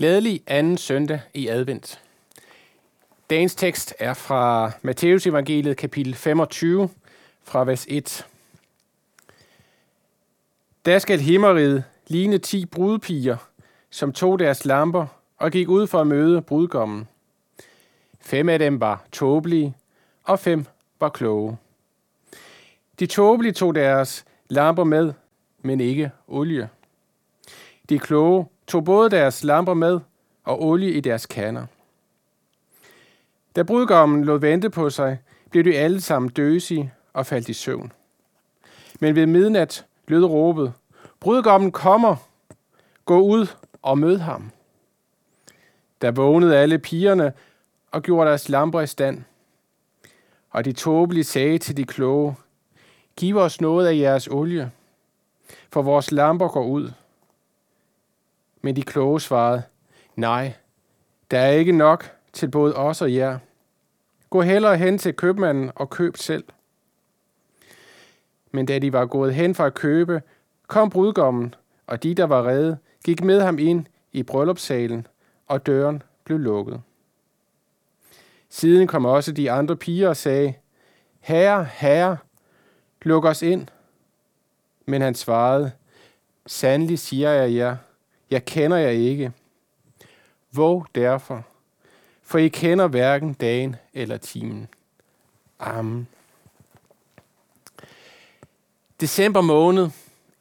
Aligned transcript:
Glædelig 0.00 0.42
anden 0.46 0.78
søndag 0.78 1.20
i 1.34 1.48
advent. 1.48 2.00
Dagens 3.30 3.54
tekst 3.54 3.94
er 3.98 4.14
fra 4.14 4.72
Matteus 4.82 5.26
evangeliet 5.26 5.76
kapitel 5.76 6.14
25 6.14 6.88
fra 7.42 7.64
vers 7.64 7.86
1. 7.88 8.26
Der 10.84 10.98
skal 10.98 11.20
himmeriget 11.20 11.84
ligne 12.06 12.38
ti 12.38 12.66
brudpiger, 12.66 13.36
som 13.90 14.12
tog 14.12 14.38
deres 14.38 14.64
lamper 14.64 15.06
og 15.38 15.50
gik 15.50 15.68
ud 15.68 15.86
for 15.86 16.00
at 16.00 16.06
møde 16.06 16.42
brudgommen. 16.42 17.08
Fem 18.20 18.48
af 18.48 18.58
dem 18.58 18.80
var 18.80 19.04
tåbelige, 19.12 19.76
og 20.24 20.38
fem 20.38 20.66
var 21.00 21.08
kloge. 21.08 21.56
De 22.98 23.06
tåbelige 23.06 23.52
tog 23.52 23.74
deres 23.74 24.24
lamper 24.48 24.84
med, 24.84 25.12
men 25.62 25.80
ikke 25.80 26.10
olie. 26.28 26.68
De 27.88 27.98
kloge 27.98 28.46
tog 28.70 28.84
både 28.84 29.10
deres 29.10 29.44
lamper 29.44 29.74
med 29.74 30.00
og 30.44 30.62
olie 30.62 30.92
i 30.92 31.00
deres 31.00 31.26
kander. 31.26 31.66
Da 33.56 33.62
brudgommen 33.62 34.24
lod 34.24 34.38
vente 34.40 34.70
på 34.70 34.90
sig, 34.90 35.18
blev 35.50 35.64
de 35.64 35.78
alle 35.78 36.00
sammen 36.00 36.30
døsige 36.30 36.92
og 37.12 37.26
faldt 37.26 37.48
i 37.48 37.52
søvn. 37.52 37.92
Men 39.00 39.14
ved 39.14 39.26
midnat 39.26 39.86
lød 40.08 40.24
råbet, 40.24 40.72
brudgommen 41.20 41.72
kommer, 41.72 42.16
gå 43.04 43.20
ud 43.20 43.46
og 43.82 43.98
mød 43.98 44.18
ham. 44.18 44.50
Der 46.00 46.10
vågnede 46.10 46.56
alle 46.56 46.78
pigerne 46.78 47.32
og 47.90 48.02
gjorde 48.02 48.28
deres 48.28 48.48
lamper 48.48 48.80
i 48.80 48.86
stand. 48.86 49.22
Og 50.50 50.64
de 50.64 50.72
tåbelige 50.72 51.24
sagde 51.24 51.58
til 51.58 51.76
de 51.76 51.84
kloge, 51.84 52.36
giv 53.16 53.36
os 53.36 53.60
noget 53.60 53.86
af 53.86 53.96
jeres 53.96 54.28
olie, 54.28 54.70
for 55.72 55.82
vores 55.82 56.12
lamper 56.12 56.48
går 56.48 56.66
ud. 56.66 56.90
Men 58.62 58.76
de 58.76 58.82
kloge 58.82 59.20
svarede, 59.20 59.62
nej, 60.16 60.52
der 61.30 61.38
er 61.38 61.50
ikke 61.50 61.72
nok 61.72 62.16
til 62.32 62.50
både 62.50 62.76
os 62.76 63.02
og 63.02 63.14
jer. 63.14 63.38
Gå 64.30 64.42
hellere 64.42 64.76
hen 64.76 64.98
til 64.98 65.14
købmanden 65.14 65.70
og 65.74 65.90
køb 65.90 66.16
selv. 66.16 66.44
Men 68.50 68.66
da 68.66 68.78
de 68.78 68.92
var 68.92 69.06
gået 69.06 69.34
hen 69.34 69.54
for 69.54 69.64
at 69.64 69.74
købe, 69.74 70.22
kom 70.66 70.90
brudgommen, 70.90 71.54
og 71.86 72.02
de, 72.02 72.14
der 72.14 72.24
var 72.24 72.46
redde, 72.46 72.78
gik 73.04 73.24
med 73.24 73.40
ham 73.40 73.58
ind 73.58 73.86
i 74.12 74.22
bryllupssalen, 74.22 75.06
og 75.46 75.66
døren 75.66 76.02
blev 76.24 76.38
lukket. 76.38 76.80
Siden 78.48 78.86
kom 78.86 79.04
også 79.04 79.32
de 79.32 79.50
andre 79.50 79.76
piger 79.76 80.08
og 80.08 80.16
sagde, 80.16 80.54
Herre, 81.20 81.64
herre, 81.64 82.16
luk 83.02 83.24
os 83.24 83.42
ind. 83.42 83.66
Men 84.86 85.02
han 85.02 85.14
svarede, 85.14 85.72
Sandelig 86.46 86.98
siger 86.98 87.30
jeg 87.30 87.54
jer, 87.54 87.76
jeg 88.30 88.44
kender 88.44 88.76
jer 88.76 88.90
ikke. 88.90 89.32
Våg 90.52 90.86
derfor, 90.94 91.44
for 92.22 92.38
I 92.38 92.48
kender 92.48 92.86
hverken 92.86 93.34
dagen 93.34 93.76
eller 93.94 94.16
timen. 94.16 94.68
Amen. 95.58 96.08
December 99.00 99.40
måned 99.40 99.90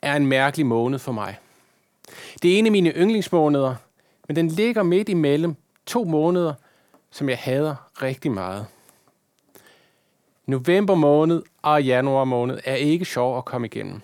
er 0.02 0.16
en 0.16 0.26
mærkelig 0.26 0.66
måned 0.66 1.00
for 1.00 1.12
mig. 1.12 1.38
Det 2.42 2.54
er 2.54 2.60
en 2.60 2.66
af 2.66 2.72
mine 2.72 2.90
yndlingsmåneder, 2.90 3.76
men 4.28 4.36
den 4.36 4.48
ligger 4.48 4.84
midt 4.84 5.10
imellem 5.10 5.56
to 5.86 6.04
måneder, 6.04 6.54
som 7.12 7.30
jeg 7.30 7.38
hader 7.38 7.76
rigtig 8.02 8.32
meget. 8.32 8.66
November 10.46 10.96
måned 10.96 11.44
og 11.62 11.84
januar 11.84 12.24
måned 12.24 12.60
er 12.66 12.76
ikke 12.76 13.06
sjov 13.06 13.38
at 13.38 13.46
komme 13.46 13.68
igennem. 13.68 14.02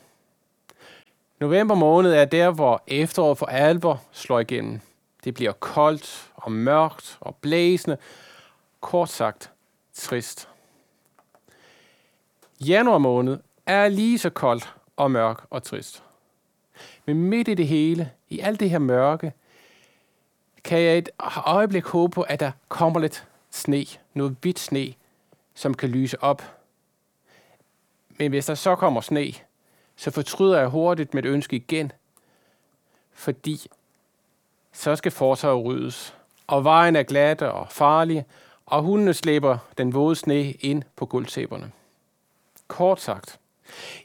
November 1.46 1.76
måned 1.76 2.14
er 2.14 2.26
der, 2.26 2.52
hvor 2.52 2.84
efteråret 2.88 3.38
for 3.38 3.46
alvor 3.46 4.02
slår 4.12 4.40
igennem. 4.40 4.80
Det 5.24 5.34
bliver 5.34 5.52
koldt 5.52 6.32
og 6.36 6.52
mørkt 6.52 7.18
og 7.20 7.36
blæsende. 7.36 7.98
Kort 8.82 9.10
sagt, 9.10 9.52
trist. 9.94 10.50
Januar 12.68 12.98
måned 12.98 13.40
er 13.66 13.88
lige 13.88 14.20
så 14.20 14.30
koldt 14.30 14.74
og 14.96 15.12
mørk 15.12 15.44
og 15.50 15.64
trist. 15.64 16.04
Men 17.06 17.24
midt 17.24 17.48
i 17.48 17.54
det 17.54 17.68
hele, 17.68 18.12
i 18.30 18.40
alt 18.40 18.60
det 18.60 18.70
her 18.70 18.80
mørke, 18.80 19.34
kan 20.64 20.80
jeg 20.80 20.98
et 20.98 21.10
øjeblik 21.46 21.86
håbe 21.86 22.12
på, 22.14 22.22
at 22.22 22.40
der 22.40 22.52
kommer 22.70 23.00
lidt 23.00 23.28
sne, 23.52 23.86
noget 24.14 24.36
hvidt 24.42 24.60
sne, 24.60 24.94
som 25.54 25.74
kan 25.74 25.90
lyse 25.90 26.24
op. 26.24 26.56
Men 28.10 28.30
hvis 28.30 28.46
der 28.46 28.56
så 28.56 28.76
kommer 28.76 29.02
sne, 29.02 29.34
så 29.96 30.12
fortryder 30.12 30.60
jeg 30.60 30.68
hurtigt 30.68 31.14
mit 31.14 31.26
ønske 31.26 31.56
igen, 31.56 31.92
fordi 33.14 33.68
så 34.74 34.96
skal 34.96 35.12
fortorvet 35.12 35.66
ryddes, 35.66 36.16
og 36.48 36.64
vejen 36.64 36.96
er 36.96 37.04
glat 37.04 37.42
og 37.42 37.68
farlig, 37.72 38.26
og 38.66 38.82
hundene 38.82 39.14
slæber 39.14 39.58
den 39.78 39.94
våde 39.94 40.16
sne 40.16 40.52
ind 40.52 40.84
på 40.96 41.06
guldsæberne. 41.06 41.72
Kort 42.68 43.02
sagt, 43.02 43.40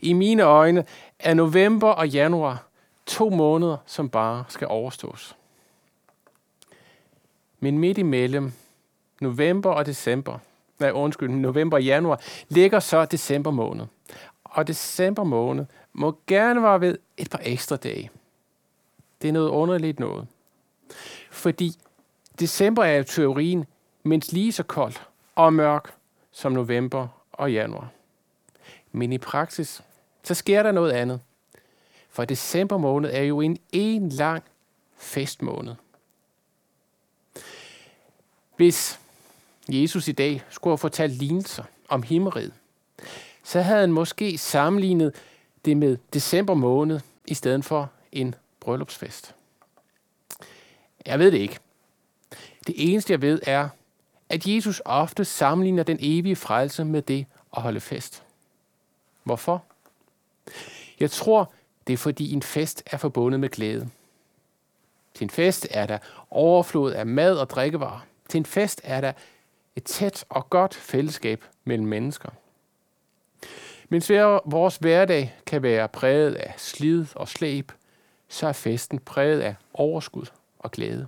i 0.00 0.12
mine 0.12 0.42
øjne 0.42 0.84
er 1.18 1.34
november 1.34 1.88
og 1.90 2.08
januar 2.08 2.66
to 3.06 3.30
måneder, 3.30 3.76
som 3.86 4.08
bare 4.08 4.44
skal 4.48 4.66
overstås. 4.66 5.36
Men 7.60 7.78
midt 7.78 7.98
imellem 7.98 8.52
november 9.20 9.70
og 9.70 9.86
december, 9.86 10.38
nej 10.78 10.90
undskyld, 10.90 11.30
november 11.30 11.76
og 11.76 11.84
januar, 11.84 12.20
ligger 12.48 12.80
så 12.80 13.04
december 13.04 13.50
måned. 13.50 13.86
Og 14.50 14.66
december 14.66 15.24
måned 15.24 15.64
må 15.92 16.18
gerne 16.26 16.62
være 16.62 16.80
ved 16.80 16.98
et 17.16 17.30
par 17.30 17.40
ekstra 17.42 17.76
dage. 17.76 18.10
Det 19.22 19.28
er 19.28 19.32
noget 19.32 19.48
underligt 19.48 20.00
noget. 20.00 20.26
Fordi 21.30 21.72
december 22.40 22.84
er 22.84 22.98
i 22.98 23.04
teorien 23.04 23.66
mindst 24.02 24.32
lige 24.32 24.52
så 24.52 24.62
kold 24.62 24.94
og 25.34 25.52
mørk 25.52 25.94
som 26.32 26.52
november 26.52 27.08
og 27.32 27.52
januar. 27.52 27.88
Men 28.92 29.12
i 29.12 29.18
praksis, 29.18 29.82
så 30.22 30.34
sker 30.34 30.62
der 30.62 30.72
noget 30.72 30.92
andet. 30.92 31.20
For 32.10 32.24
december 32.24 32.78
måned 32.78 33.10
er 33.12 33.22
jo 33.22 33.40
en 33.40 33.58
en 33.72 34.08
lang 34.08 34.42
festmåned. 34.96 35.74
Hvis 38.56 39.00
Jesus 39.68 40.08
i 40.08 40.12
dag 40.12 40.42
skulle 40.50 40.72
have 40.72 40.78
fortalt 40.78 41.12
lignelser 41.12 41.64
om 41.88 42.02
himmeriget, 42.02 42.52
så 43.42 43.60
havde 43.60 43.80
han 43.80 43.92
måske 43.92 44.38
sammenlignet 44.38 45.14
det 45.64 45.76
med 45.76 45.96
december 46.12 46.54
måned 46.54 47.00
i 47.26 47.34
stedet 47.34 47.64
for 47.64 47.90
en 48.12 48.34
bryllupsfest. 48.60 49.34
Jeg 51.06 51.18
ved 51.18 51.30
det 51.32 51.38
ikke. 51.38 51.58
Det 52.66 52.74
eneste 52.76 53.12
jeg 53.12 53.22
ved 53.22 53.40
er, 53.42 53.68
at 54.28 54.46
Jesus 54.46 54.82
ofte 54.84 55.24
sammenligner 55.24 55.82
den 55.82 55.98
evige 56.00 56.36
frelse 56.36 56.84
med 56.84 57.02
det 57.02 57.26
at 57.56 57.62
holde 57.62 57.80
fest. 57.80 58.22
Hvorfor? 59.24 59.64
Jeg 61.00 61.10
tror, 61.10 61.52
det 61.86 61.92
er 61.92 61.96
fordi 61.96 62.32
en 62.32 62.42
fest 62.42 62.82
er 62.86 62.96
forbundet 62.96 63.40
med 63.40 63.48
glæde. 63.48 63.90
Til 65.14 65.24
en 65.24 65.30
fest 65.30 65.66
er 65.70 65.86
der 65.86 65.98
overflod 66.30 66.92
af 66.92 67.06
mad 67.06 67.36
og 67.38 67.50
drikkevarer. 67.50 68.06
Til 68.28 68.38
en 68.38 68.46
fest 68.46 68.80
er 68.84 69.00
der 69.00 69.12
et 69.76 69.84
tæt 69.84 70.24
og 70.28 70.50
godt 70.50 70.74
fællesskab 70.74 71.44
mellem 71.64 71.88
mennesker. 71.88 72.28
Mens 73.92 74.10
vores 74.44 74.76
hverdag 74.76 75.34
kan 75.46 75.62
være 75.62 75.88
præget 75.88 76.34
af 76.34 76.54
slid 76.56 77.06
og 77.14 77.28
slæb, 77.28 77.72
så 78.28 78.46
er 78.46 78.52
festen 78.52 78.98
præget 78.98 79.40
af 79.40 79.54
overskud 79.74 80.26
og 80.58 80.70
glæde. 80.70 81.06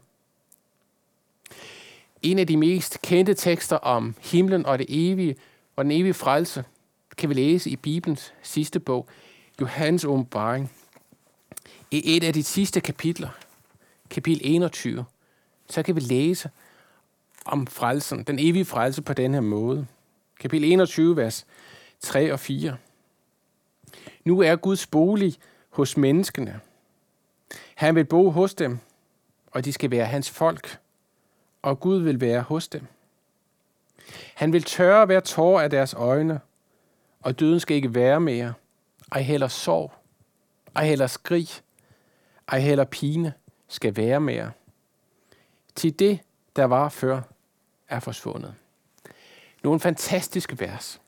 En 2.23 2.39
af 2.39 2.47
de 2.47 2.57
mest 2.57 3.03
kendte 3.03 3.35
tekster 3.35 3.77
om 3.77 4.15
himlen 4.21 4.67
og 4.67 4.79
det 4.79 4.87
evige 4.89 5.37
og 5.77 5.85
den 5.85 5.93
evige 5.93 6.15
frelse 6.15 6.65
kan 7.17 7.29
vi 7.29 7.35
læse 7.35 7.71
i 7.71 7.77
Bibelens 7.77 8.35
sidste 8.43 8.81
bog, 8.81 9.09
Johannes 9.61 10.05
åbenbaring. 10.05 10.73
I 11.91 12.17
et 12.17 12.25
af 12.25 12.33
de 12.33 12.43
sidste 12.43 12.81
kapitler, 12.81 13.29
kapitel 14.11 14.41
21, 14.45 15.05
så 15.69 15.83
kan 15.83 15.97
vi 15.97 16.01
læse 16.01 16.51
om 17.45 17.67
frelsen, 17.67 18.23
den 18.25 18.39
evige 18.39 18.65
frelse 18.65 19.03
på 19.03 19.13
den 19.13 19.35
her 19.35 19.41
måde. 19.41 19.87
Kapitel 20.41 20.73
21, 20.73 21.17
vers 21.17 21.47
3 22.03 22.33
og 22.33 22.41
4. 22.41 22.77
Nu 24.25 24.41
er 24.41 24.57
Guds 24.57 24.87
bolig 24.87 25.35
hos 25.71 25.97
menneskene. 25.97 26.61
Han 27.75 27.95
vil 27.95 28.05
bo 28.05 28.31
hos 28.31 28.55
dem, 28.55 28.79
og 29.47 29.65
de 29.65 29.73
skal 29.73 29.91
være 29.91 30.07
hans 30.07 30.31
folk, 30.31 30.79
og 31.63 31.81
Gud 31.81 32.03
vil 32.03 32.21
være 32.21 32.41
hos 32.41 32.69
dem. 32.69 32.87
Han 34.35 34.53
vil 34.53 34.63
tørre 34.63 35.07
hver 35.07 35.21
tår 35.21 35.61
af 35.61 35.71
deres 35.71 35.95
øjne, 35.95 36.41
og 37.21 37.41
døden 37.41 37.61
skal 37.61 37.77
ikke 37.77 37.95
være 37.95 38.21
mere. 38.21 38.55
Ej 39.13 39.23
heller 39.23 39.49
sorg, 39.49 39.93
ej 40.77 40.87
heller 40.87 41.07
skrig, 41.07 41.49
ej 42.49 42.59
heller 42.59 42.85
pine 42.85 43.33
skal 43.69 43.97
være 43.97 44.21
mere. 44.21 44.51
Til 45.75 45.99
det, 45.99 46.21
der 46.57 46.65
var 46.65 46.89
før, 46.89 47.21
er 47.89 48.01
forsvundet. 48.01 48.55
Nogle 49.63 49.81
fantastiske 49.81 50.61
vers. 50.61 51.02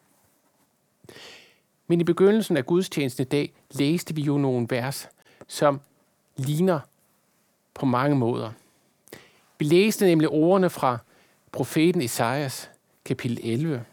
Men 1.87 2.01
i 2.01 2.05
begyndelsen 2.05 2.57
af 2.57 2.67
gudstjenesten 2.67 3.23
i 3.23 3.29
dag 3.29 3.53
læste 3.71 4.15
vi 4.15 4.23
jo 4.23 4.39
nogle 4.39 4.67
vers, 4.71 5.09
som 5.49 5.81
ligner 6.37 6.81
på 7.75 7.87
mange 7.87 8.17
måder. 8.17 8.51
Vi 9.59 9.65
læste 9.65 10.07
nemlig 10.07 10.29
ordene 10.29 10.71
fra 10.71 10.99
profeten 11.53 12.03
Esajas, 12.03 12.71
kapitel 13.05 13.41
11. 13.43 13.85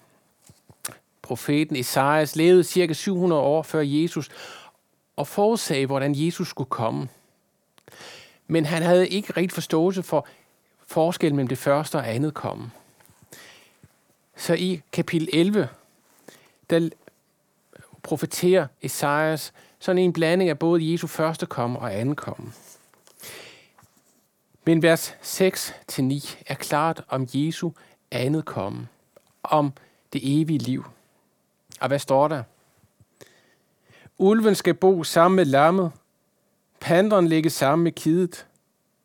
Profeten 1.21 1.75
Esajas 1.75 2.35
levede 2.35 2.63
cirka 2.63 2.93
700 2.93 3.41
år 3.41 3.61
før 3.61 3.81
Jesus 3.81 4.29
og 5.15 5.27
forudsagde, 5.27 5.85
hvordan 5.85 6.13
Jesus 6.15 6.47
skulle 6.47 6.69
komme. 6.69 7.09
Men 8.47 8.65
han 8.65 8.81
havde 8.81 9.09
ikke 9.09 9.33
rigtig 9.33 9.51
forståelse 9.51 10.03
for 10.03 10.27
forskellen 10.87 11.35
mellem 11.35 11.47
det 11.47 11.57
første 11.57 11.95
og 11.95 12.09
andet 12.09 12.33
komme. 12.33 12.71
Så 14.35 14.53
i 14.53 14.81
kapitel 14.91 15.29
11, 15.33 15.69
der 16.69 16.89
profeterer 18.03 18.67
Esajas 18.81 19.53
sådan 19.79 19.97
en 19.97 20.13
blanding 20.13 20.49
af 20.49 20.59
både 20.59 20.91
Jesu 20.91 21.07
første 21.07 21.45
komme 21.45 21.79
og 21.79 21.95
anden 21.95 22.15
komme. 22.15 22.51
Men 24.65 24.81
vers 24.83 25.15
6-9 25.21 26.43
er 26.47 26.55
klart 26.55 27.03
om 27.09 27.27
Jesu 27.33 27.71
andet 28.11 28.45
komme, 28.45 28.87
om 29.43 29.73
det 30.13 30.41
evige 30.41 30.59
liv. 30.59 30.85
Og 31.79 31.87
hvad 31.87 31.99
står 31.99 32.27
der? 32.27 32.43
Ulven 34.17 34.55
skal 34.55 34.73
bo 34.73 35.03
sammen 35.03 35.35
med 35.35 35.45
lammet, 35.45 35.91
panderen 36.79 37.27
ligge 37.27 37.49
sammen 37.49 37.83
med 37.83 37.91
kidet, 37.91 38.47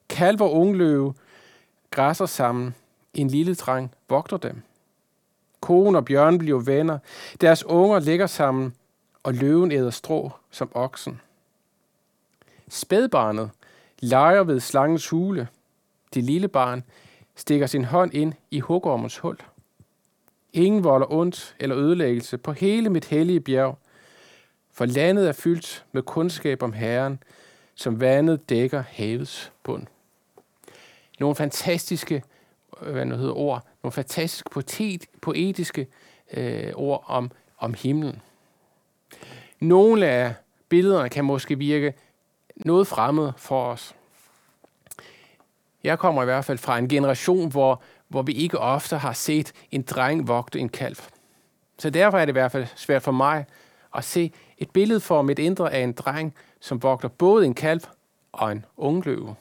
kalv 0.08 0.42
og 0.42 0.52
ungløve 0.52 1.14
græsser 1.90 2.26
sammen, 2.26 2.74
en 3.14 3.28
lille 3.28 3.54
dreng 3.54 3.94
vogter 4.08 4.36
dem. 4.36 4.62
Konen 5.60 5.96
og 5.96 6.04
bjørnen 6.04 6.38
bliver 6.38 6.60
venner, 6.60 6.98
deres 7.40 7.64
unger 7.64 7.98
ligger 7.98 8.26
sammen, 8.26 8.74
og 9.26 9.34
løven 9.34 9.72
æder 9.72 9.90
strå 9.90 10.30
som 10.50 10.70
oksen. 10.74 11.20
Spædbarnet 12.68 13.50
leger 13.98 14.44
ved 14.44 14.60
slangens 14.60 15.08
hule. 15.08 15.48
Det 16.14 16.24
lille 16.24 16.48
barn 16.48 16.84
stikker 17.34 17.66
sin 17.66 17.84
hånd 17.84 18.14
ind 18.14 18.32
i 18.50 18.60
hugormens 18.60 19.18
hul. 19.18 19.38
Ingen 20.52 20.84
volder 20.84 21.12
ondt 21.12 21.56
eller 21.60 21.76
ødelæggelse 21.76 22.38
på 22.38 22.52
hele 22.52 22.90
mit 22.90 23.04
hellige 23.04 23.40
bjerg, 23.40 23.78
for 24.72 24.84
landet 24.84 25.28
er 25.28 25.32
fyldt 25.32 25.84
med 25.92 26.02
kundskab 26.02 26.62
om 26.62 26.72
Herren, 26.72 27.22
som 27.74 28.00
vandet 28.00 28.48
dækker 28.48 28.84
havets 28.88 29.52
bund. 29.62 29.86
Nogle 31.20 31.36
fantastiske 31.36 32.22
øh, 32.82 32.92
hvad 32.92 33.04
nu 33.04 33.16
hedder, 33.16 33.34
ord, 33.34 33.66
nogle 33.82 33.92
fantastiske 33.92 34.50
poetiske 35.22 35.86
øh, 36.32 36.72
ord 36.74 37.04
om, 37.06 37.30
om 37.58 37.74
himlen. 37.74 38.22
Nogle 39.60 40.06
af 40.06 40.34
billederne 40.68 41.08
kan 41.08 41.24
måske 41.24 41.58
virke 41.58 41.94
noget 42.56 42.86
fremmed 42.86 43.32
for 43.36 43.64
os. 43.64 43.94
Jeg 45.84 45.98
kommer 45.98 46.22
i 46.22 46.24
hvert 46.24 46.44
fald 46.44 46.58
fra 46.58 46.78
en 46.78 46.88
generation, 46.88 47.50
hvor, 47.50 47.82
hvor 48.08 48.22
vi 48.22 48.32
ikke 48.32 48.58
ofte 48.58 48.96
har 48.96 49.12
set 49.12 49.52
en 49.70 49.82
dreng 49.82 50.28
vogte 50.28 50.58
en 50.58 50.68
kalv. 50.68 50.96
Så 51.78 51.90
derfor 51.90 52.18
er 52.18 52.24
det 52.24 52.30
i 52.30 52.32
hvert 52.32 52.52
fald 52.52 52.66
svært 52.76 53.02
for 53.02 53.12
mig 53.12 53.44
at 53.94 54.04
se 54.04 54.32
et 54.58 54.70
billede 54.70 55.00
for 55.00 55.22
mit 55.22 55.38
indre 55.38 55.72
af 55.72 55.80
en 55.80 55.92
dreng, 55.92 56.34
som 56.60 56.82
vogter 56.82 57.08
både 57.08 57.46
en 57.46 57.54
kalv 57.54 57.80
og 58.32 58.52
en 58.52 58.64
ungløve. 58.76 59.34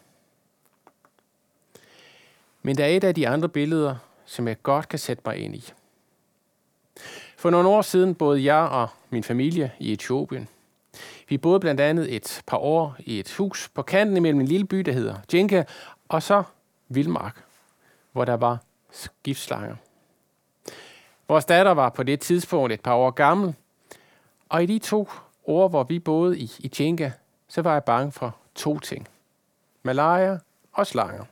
Men 2.61 2.77
der 2.77 2.83
er 2.85 2.89
et 2.89 3.03
af 3.03 3.15
de 3.15 3.27
andre 3.27 3.49
billeder, 3.49 3.95
som 4.25 4.47
jeg 4.47 4.63
godt 4.63 4.89
kan 4.89 4.99
sætte 4.99 5.23
mig 5.25 5.37
ind 5.37 5.55
i. 5.55 5.73
For 7.37 7.49
nogle 7.49 7.69
år 7.69 7.81
siden 7.81 8.15
boede 8.15 8.43
jeg 8.43 8.69
og 8.69 8.87
min 9.09 9.23
familie 9.23 9.71
i 9.79 9.93
Etiopien. 9.93 10.47
Vi 11.29 11.37
boede 11.37 11.59
blandt 11.59 11.81
andet 11.81 12.15
et 12.15 12.41
par 12.47 12.57
år 12.57 12.95
i 12.99 13.19
et 13.19 13.33
hus 13.37 13.69
på 13.73 13.81
kanten 13.81 14.17
imellem 14.17 14.39
en 14.39 14.47
lille 14.47 14.67
by, 14.67 14.77
der 14.77 14.91
hedder 14.91 15.15
Jenka, 15.33 15.63
og 16.09 16.23
så 16.23 16.43
Vildmark, 16.87 17.43
hvor 18.11 18.25
der 18.25 18.33
var 18.33 18.57
giftslanger. 19.23 19.75
Vores 21.27 21.45
datter 21.45 21.71
var 21.71 21.89
på 21.89 22.03
det 22.03 22.19
tidspunkt 22.19 22.73
et 22.73 22.81
par 22.81 22.93
år 22.93 23.11
gammel, 23.11 23.55
og 24.49 24.63
i 24.63 24.65
de 24.65 24.79
to 24.79 25.09
år, 25.47 25.67
hvor 25.67 25.83
vi 25.83 25.99
boede 25.99 26.39
i, 26.39 26.51
i 26.59 26.71
Jenka, 26.79 27.11
så 27.47 27.61
var 27.61 27.73
jeg 27.73 27.83
bange 27.83 28.11
for 28.11 28.35
to 28.55 28.79
ting. 28.79 29.07
Malaria 29.83 30.39
og 30.73 30.87
slanger. 30.87 31.25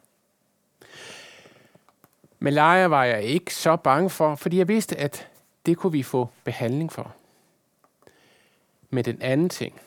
Malaria 2.40 2.86
var 2.86 3.04
jeg 3.04 3.24
ikke 3.24 3.56
så 3.56 3.76
bange 3.76 4.10
for, 4.10 4.36
fordi 4.36 4.58
jeg 4.58 4.68
vidste, 4.68 4.98
at 4.98 5.28
det 5.66 5.78
kunne 5.78 5.92
vi 5.92 6.04
få 6.04 6.30
behandling 6.44 6.92
for. 6.92 7.14
Men 8.90 9.06
den 9.06 9.22
anden 9.22 9.50
ting, 9.50 9.82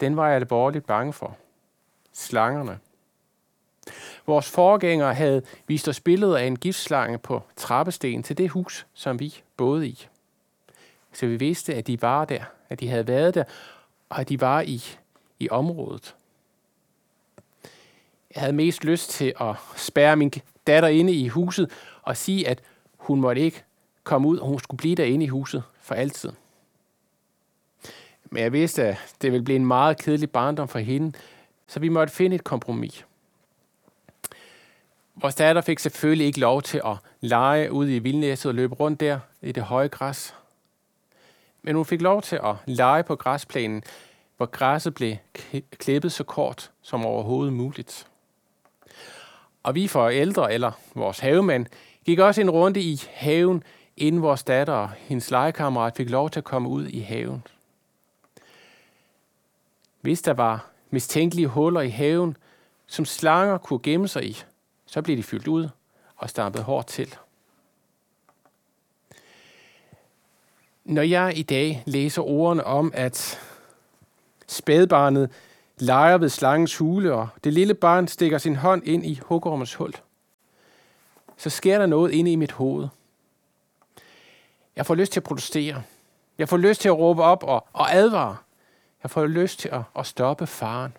den 0.00 0.16
var 0.16 0.26
jeg 0.26 0.36
alvorligt 0.36 0.86
bange 0.86 1.12
for. 1.12 1.36
Slangerne. 2.12 2.78
Vores 4.26 4.50
forgængere 4.50 5.14
havde 5.14 5.42
vist 5.66 5.88
os 5.88 6.00
billeder 6.00 6.36
af 6.36 6.44
en 6.44 6.58
giftslange 6.58 7.18
på 7.18 7.42
trappesten 7.56 8.22
til 8.22 8.38
det 8.38 8.50
hus, 8.50 8.86
som 8.94 9.20
vi 9.20 9.42
boede 9.56 9.88
i. 9.88 10.08
Så 11.12 11.26
vi 11.26 11.36
vidste, 11.36 11.74
at 11.74 11.86
de 11.86 12.02
var 12.02 12.24
der, 12.24 12.44
at 12.68 12.80
de 12.80 12.88
havde 12.88 13.06
været 13.06 13.34
der, 13.34 13.44
og 14.08 14.20
at 14.20 14.28
de 14.28 14.40
var 14.40 14.60
i, 14.60 14.82
i 15.38 15.48
området. 15.50 16.14
Jeg 18.34 18.40
havde 18.40 18.52
mest 18.52 18.84
lyst 18.84 19.10
til 19.10 19.34
at 19.40 19.56
spærre 19.76 20.16
min 20.16 20.32
datter 20.66 20.88
inde 20.88 21.12
i 21.12 21.28
huset 21.28 21.70
og 22.02 22.16
sige, 22.16 22.48
at 22.48 22.60
hun 22.96 23.20
måtte 23.20 23.40
ikke 23.40 23.64
komme 24.08 24.28
ud, 24.28 24.38
og 24.38 24.46
hun 24.46 24.58
skulle 24.58 24.78
blive 24.78 24.94
derinde 24.94 25.24
i 25.24 25.28
huset 25.28 25.62
for 25.80 25.94
altid. 25.94 26.32
Men 28.30 28.42
jeg 28.42 28.52
vidste, 28.52 28.82
at 28.82 29.14
det 29.22 29.32
ville 29.32 29.44
blive 29.44 29.56
en 29.56 29.66
meget 29.66 29.98
kedelig 29.98 30.30
barndom 30.30 30.68
for 30.68 30.78
hende, 30.78 31.18
så 31.66 31.80
vi 31.80 31.88
måtte 31.88 32.14
finde 32.14 32.36
et 32.36 32.44
kompromis. 32.44 33.04
Vores 35.14 35.34
datter 35.34 35.62
fik 35.62 35.78
selvfølgelig 35.78 36.26
ikke 36.26 36.40
lov 36.40 36.62
til 36.62 36.80
at 36.84 36.96
lege 37.20 37.72
ude 37.72 37.96
i 37.96 37.98
vildnæsset 37.98 38.48
og 38.48 38.54
løbe 38.54 38.74
rundt 38.74 39.00
der 39.00 39.18
i 39.42 39.52
det 39.52 39.62
høje 39.62 39.88
græs. 39.88 40.34
Men 41.62 41.76
hun 41.76 41.84
fik 41.84 42.00
lov 42.02 42.22
til 42.22 42.36
at 42.36 42.54
lege 42.66 43.02
på 43.02 43.16
græsplænen, 43.16 43.82
hvor 44.36 44.46
græsset 44.46 44.94
blev 44.94 45.16
klippet 45.78 46.12
så 46.12 46.24
kort 46.24 46.70
som 46.82 47.06
overhovedet 47.06 47.52
muligt. 47.52 48.06
Og 49.62 49.74
vi 49.74 49.88
forældre, 49.88 50.54
eller 50.54 50.72
vores 50.94 51.18
havemand, 51.18 51.66
gik 52.04 52.18
også 52.18 52.40
en 52.40 52.50
runde 52.50 52.80
i 52.80 53.02
haven, 53.12 53.62
inden 53.98 54.22
vores 54.22 54.42
datter 54.42 54.74
og 54.74 54.90
hendes 54.90 55.30
legekammerat 55.30 55.96
fik 55.96 56.10
lov 56.10 56.30
til 56.30 56.40
at 56.40 56.44
komme 56.44 56.68
ud 56.68 56.86
i 56.86 57.00
haven. 57.00 57.42
Hvis 60.00 60.22
der 60.22 60.32
var 60.32 60.66
mistænkelige 60.90 61.48
huller 61.48 61.80
i 61.80 61.88
haven, 61.88 62.36
som 62.86 63.04
slanger 63.04 63.58
kunne 63.58 63.80
gemme 63.82 64.08
sig 64.08 64.24
i, 64.24 64.42
så 64.86 65.02
blev 65.02 65.16
de 65.16 65.22
fyldt 65.22 65.48
ud 65.48 65.68
og 66.16 66.30
stampet 66.30 66.62
hårdt 66.62 66.86
til. 66.86 67.14
Når 70.84 71.02
jeg 71.02 71.38
i 71.38 71.42
dag 71.42 71.82
læser 71.86 72.22
ordene 72.22 72.64
om, 72.64 72.92
at 72.94 73.40
spædbarnet 74.46 75.30
leger 75.78 76.18
ved 76.18 76.28
slangens 76.28 76.76
hule, 76.76 77.14
og 77.14 77.28
det 77.44 77.52
lille 77.52 77.74
barn 77.74 78.08
stikker 78.08 78.38
sin 78.38 78.56
hånd 78.56 78.82
ind 78.84 79.06
i 79.06 79.20
hugormens 79.22 79.74
hul, 79.74 79.92
så 81.36 81.50
sker 81.50 81.78
der 81.78 81.86
noget 81.86 82.12
inde 82.12 82.32
i 82.32 82.36
mit 82.36 82.52
hoved. 82.52 82.88
Jeg 84.78 84.86
får 84.86 84.94
lyst 84.94 85.12
til 85.12 85.20
at 85.20 85.24
protestere. 85.24 85.82
Jeg 86.38 86.48
får 86.48 86.56
lyst 86.56 86.80
til 86.80 86.88
at 86.88 86.98
råbe 86.98 87.22
op 87.22 87.44
og, 87.44 87.66
og 87.72 87.94
advare. 87.94 88.36
Jeg 89.02 89.10
får 89.10 89.26
lyst 89.26 89.58
til 89.58 89.68
at, 89.68 89.82
at 89.98 90.06
stoppe 90.06 90.46
faren. 90.46 90.96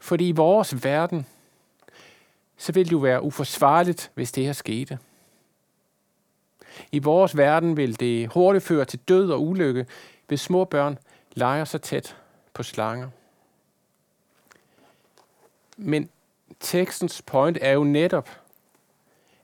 Fordi 0.00 0.28
i 0.28 0.32
vores 0.32 0.84
verden, 0.84 1.26
så 2.56 2.72
vil 2.72 2.84
det 2.84 2.92
jo 2.92 2.98
være 2.98 3.22
uforsvarligt, 3.22 4.10
hvis 4.14 4.32
det 4.32 4.44
her 4.44 4.52
skete. 4.52 4.98
I 6.92 6.98
vores 6.98 7.36
verden 7.36 7.76
vil 7.76 8.00
det 8.00 8.28
hurtigt 8.28 8.64
føre 8.64 8.84
til 8.84 8.98
død 8.98 9.30
og 9.30 9.42
ulykke, 9.42 9.86
hvis 10.28 10.40
små 10.40 10.64
børn 10.64 10.98
leger 11.32 11.64
så 11.64 11.78
tæt 11.78 12.16
på 12.54 12.62
slanger. 12.62 13.08
Men 15.76 16.08
tekstens 16.60 17.22
point 17.22 17.58
er 17.60 17.72
jo 17.72 17.84
netop, 17.84 18.30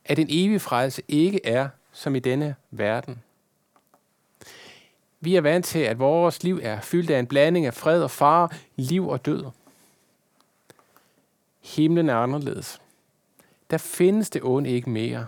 at 0.05 0.19
en 0.19 0.27
evig 0.31 0.61
frelse 0.61 1.03
ikke 1.09 1.47
er 1.47 1.69
som 1.97 2.15
i 2.15 2.19
denne 2.19 2.55
verden. 2.71 3.23
Vi 5.21 5.37
er 5.37 5.41
vant 5.41 5.65
til, 5.65 5.79
at 5.79 5.99
vores 5.99 6.43
liv 6.43 6.61
er 6.63 6.81
fyldt 6.81 7.11
af 7.11 7.19
en 7.19 7.27
blanding 7.27 7.67
af 7.67 7.75
fred 7.75 8.03
og 8.03 8.11
fare, 8.11 8.49
liv 8.77 9.09
og 9.09 9.27
død. 9.27 9.45
Himlen 11.61 12.09
er 12.09 12.17
anderledes. 12.17 12.81
Der 13.71 13.79
findes 13.79 14.31
det 14.31 14.43
onde 14.45 14.71
ikke 14.71 14.91
mere. 14.91 15.27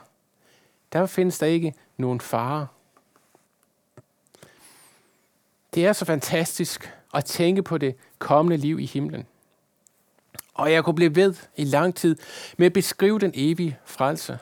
Der 0.92 1.06
findes 1.06 1.38
der 1.38 1.46
ikke 1.46 1.74
nogen 1.96 2.20
fare. 2.20 2.66
Det 5.74 5.86
er 5.86 5.92
så 5.92 6.04
fantastisk 6.04 6.94
at 7.14 7.24
tænke 7.24 7.62
på 7.62 7.78
det 7.78 7.96
kommende 8.18 8.56
liv 8.56 8.78
i 8.78 8.86
himlen. 8.86 9.26
Og 10.54 10.72
jeg 10.72 10.84
kunne 10.84 10.94
blive 10.94 11.16
ved 11.16 11.34
i 11.56 11.64
lang 11.64 11.94
tid 11.94 12.16
med 12.56 12.66
at 12.66 12.72
beskrive 12.72 13.18
den 13.18 13.32
evige 13.34 13.78
frelse. 13.84 14.38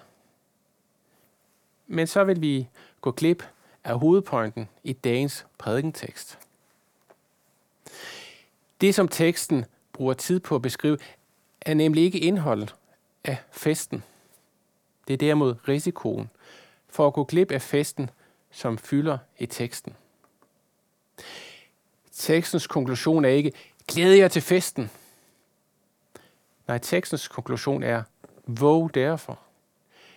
Men 1.86 2.06
så 2.06 2.24
vil 2.24 2.40
vi 2.40 2.68
gå 3.00 3.10
glip 3.10 3.44
af 3.84 3.98
hovedpointen 3.98 4.68
i 4.84 4.92
dagens 4.92 5.46
prædikentekst. 5.58 6.38
Det, 8.80 8.94
som 8.94 9.08
teksten 9.08 9.64
bruger 9.92 10.14
tid 10.14 10.40
på 10.40 10.54
at 10.54 10.62
beskrive, 10.62 10.98
er 11.60 11.74
nemlig 11.74 12.04
ikke 12.04 12.18
indholdet 12.18 12.74
af 13.24 13.36
festen. 13.50 14.02
Det 15.08 15.14
er 15.14 15.18
derimod 15.18 15.68
risikoen 15.68 16.30
for 16.88 17.06
at 17.06 17.12
gå 17.12 17.24
glip 17.24 17.50
af 17.50 17.62
festen, 17.62 18.10
som 18.50 18.78
fylder 18.78 19.18
i 19.38 19.46
teksten. 19.46 19.96
Tekstens 22.12 22.66
konklusion 22.66 23.24
er 23.24 23.28
ikke, 23.28 23.52
glæd 23.88 24.12
jer 24.12 24.28
til 24.28 24.42
festen. 24.42 24.90
Nej, 26.68 26.78
tekstens 26.78 27.28
konklusion 27.28 27.82
er, 27.82 28.02
våg 28.46 28.94
derfor, 28.94 29.38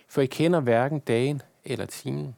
for 0.08 0.22
I 0.22 0.26
kender 0.26 0.60
hverken 0.60 0.98
dagen 1.00 1.42
eller 1.64 1.86
timen. 1.86 2.36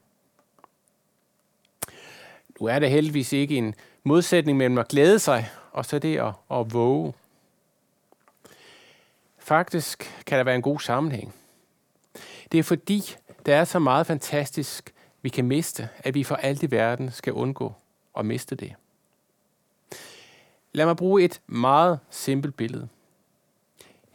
Nu 2.60 2.66
er 2.66 2.78
der 2.78 2.86
heldigvis 2.86 3.32
ikke 3.32 3.56
en 3.56 3.74
modsætning 4.04 4.58
mellem 4.58 4.78
at 4.78 4.88
glæde 4.88 5.18
sig 5.18 5.50
og 5.72 5.84
så 5.84 5.98
det 5.98 6.18
at, 6.18 6.34
at 6.50 6.72
våge. 6.72 7.14
Faktisk 9.38 10.22
kan 10.26 10.38
der 10.38 10.44
være 10.44 10.54
en 10.54 10.62
god 10.62 10.80
sammenhæng. 10.80 11.34
Det 12.52 12.58
er 12.58 12.62
fordi, 12.62 13.14
der 13.46 13.56
er 13.56 13.64
så 13.64 13.78
meget 13.78 14.06
fantastisk, 14.06 14.94
vi 15.22 15.28
kan 15.28 15.44
miste, 15.44 15.88
at 15.98 16.14
vi 16.14 16.24
for 16.24 16.34
alt 16.34 16.62
i 16.62 16.70
verden 16.70 17.10
skal 17.10 17.32
undgå 17.32 17.74
at 18.18 18.26
miste 18.26 18.54
det. 18.54 18.74
Lad 20.72 20.86
mig 20.86 20.96
bruge 20.96 21.22
et 21.22 21.40
meget 21.46 22.00
simpelt 22.10 22.56
billede. 22.56 22.88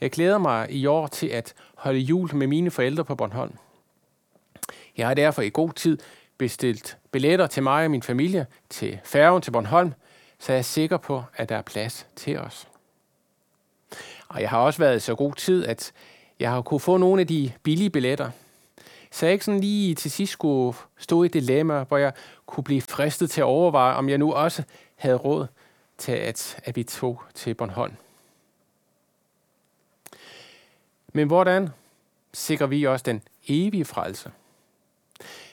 Jeg 0.02 0.12
glæder 0.12 0.38
mig 0.38 0.72
i 0.72 0.86
år 0.86 1.08
til 1.08 1.28
at 1.28 1.54
holde 1.76 2.00
jul 2.00 2.36
med 2.36 2.48
mine 2.48 2.72
forældre 2.72 3.06
på 3.06 3.16
Bornholm. 3.16 3.58
Jeg 4.98 5.08
har 5.08 5.14
derfor 5.14 5.42
i 5.42 5.50
god 5.50 5.74
tid 5.74 5.98
bestilt 6.38 6.98
billetter 7.12 7.48
til 7.48 7.64
mig 7.64 7.86
og 7.86 7.92
min 7.92 8.04
familie 8.04 8.46
til 8.70 9.00
færgen 9.04 9.42
til 9.42 9.52
Bornholm, 9.52 9.94
så 10.40 10.52
jeg 10.52 10.60
er 10.60 10.64
sikker 10.64 10.98
på, 10.98 11.24
at 11.36 11.50
der 11.50 11.56
er 11.56 11.62
plads 11.62 12.08
til 12.16 12.40
os. 12.40 12.68
Og 14.28 14.42
jeg 14.42 14.50
har 14.50 14.60
også 14.60 14.80
været 14.80 15.02
så 15.02 15.16
god 15.16 15.34
tid, 15.34 15.66
at 15.66 15.92
jeg 16.40 16.52
har 16.52 16.62
kunne 16.62 16.80
få 16.80 16.98
nogle 16.98 17.22
af 17.22 17.28
de 17.28 17.52
billige 17.64 17.90
billetter, 17.90 18.32
så 19.12 19.26
jeg 19.26 19.34
ikke 19.34 19.46
sådan 19.46 19.60
lige 19.60 19.96
til 19.96 20.12
sidst 20.12 20.34
skulle 20.34 20.78
stå 20.98 21.24
i 21.24 21.26
et 21.26 21.34
dilemma, 21.34 21.84
hvor 21.84 21.98
jeg 21.98 22.14
kunne 22.46 22.64
blive 22.64 22.82
fristet 22.82 23.30
til 23.30 23.42
at 23.42 23.46
overveje, 23.46 23.96
om 23.96 24.10
jeg 24.10 24.18
nu 24.18 24.34
også 24.34 24.64
havde 24.96 25.16
råd 25.16 25.48
til, 25.98 26.12
at, 26.12 26.60
at 26.64 26.76
vi 26.76 26.84
tog 26.84 27.22
til 27.34 27.54
Bornholm. 27.54 27.94
Men 31.14 31.28
hvordan 31.28 31.70
sikrer 32.34 32.68
vi 32.68 32.84
også 32.84 33.04
den 33.04 33.22
evige 33.48 33.86
frelse? 33.86 34.32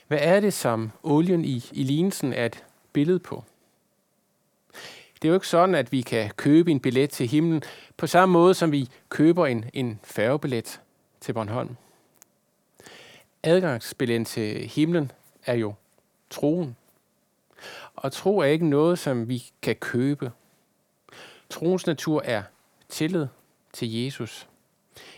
Hvad 0.09 0.19
er 0.21 0.41
det, 0.41 0.53
som 0.53 0.93
olien 1.03 1.45
i, 1.45 1.65
i 1.73 1.83
lignelsen 1.83 2.33
er 2.33 2.47
et 2.47 2.65
billede 2.93 3.19
på? 3.19 3.45
Det 5.15 5.29
er 5.29 5.29
jo 5.29 5.35
ikke 5.35 5.49
sådan, 5.49 5.75
at 5.75 5.93
vi 5.93 6.03
kan 6.03 6.31
købe 6.37 6.71
en 6.71 6.81
billet 6.81 7.11
til 7.11 7.27
himlen 7.27 7.63
på 7.97 8.07
samme 8.07 8.33
måde, 8.33 8.55
som 8.55 8.73
vi 8.73 8.89
køber 9.09 9.47
en, 9.47 9.65
en 9.73 10.01
færgebillet 10.03 10.81
til 11.21 11.33
Bornholm. 11.33 11.77
Adgangsbilletten 13.43 14.25
til 14.25 14.69
himlen 14.69 15.13
er 15.47 15.55
jo 15.55 15.75
troen. 16.31 16.77
Og 17.95 18.13
tro 18.13 18.39
er 18.39 18.45
ikke 18.45 18.69
noget, 18.69 18.99
som 18.99 19.29
vi 19.29 19.45
kan 19.63 19.77
købe. 19.77 20.33
Troens 21.51 21.87
natur 21.87 22.23
er 22.25 22.43
tillid 22.89 23.27
til 23.73 23.93
Jesus, 23.93 24.49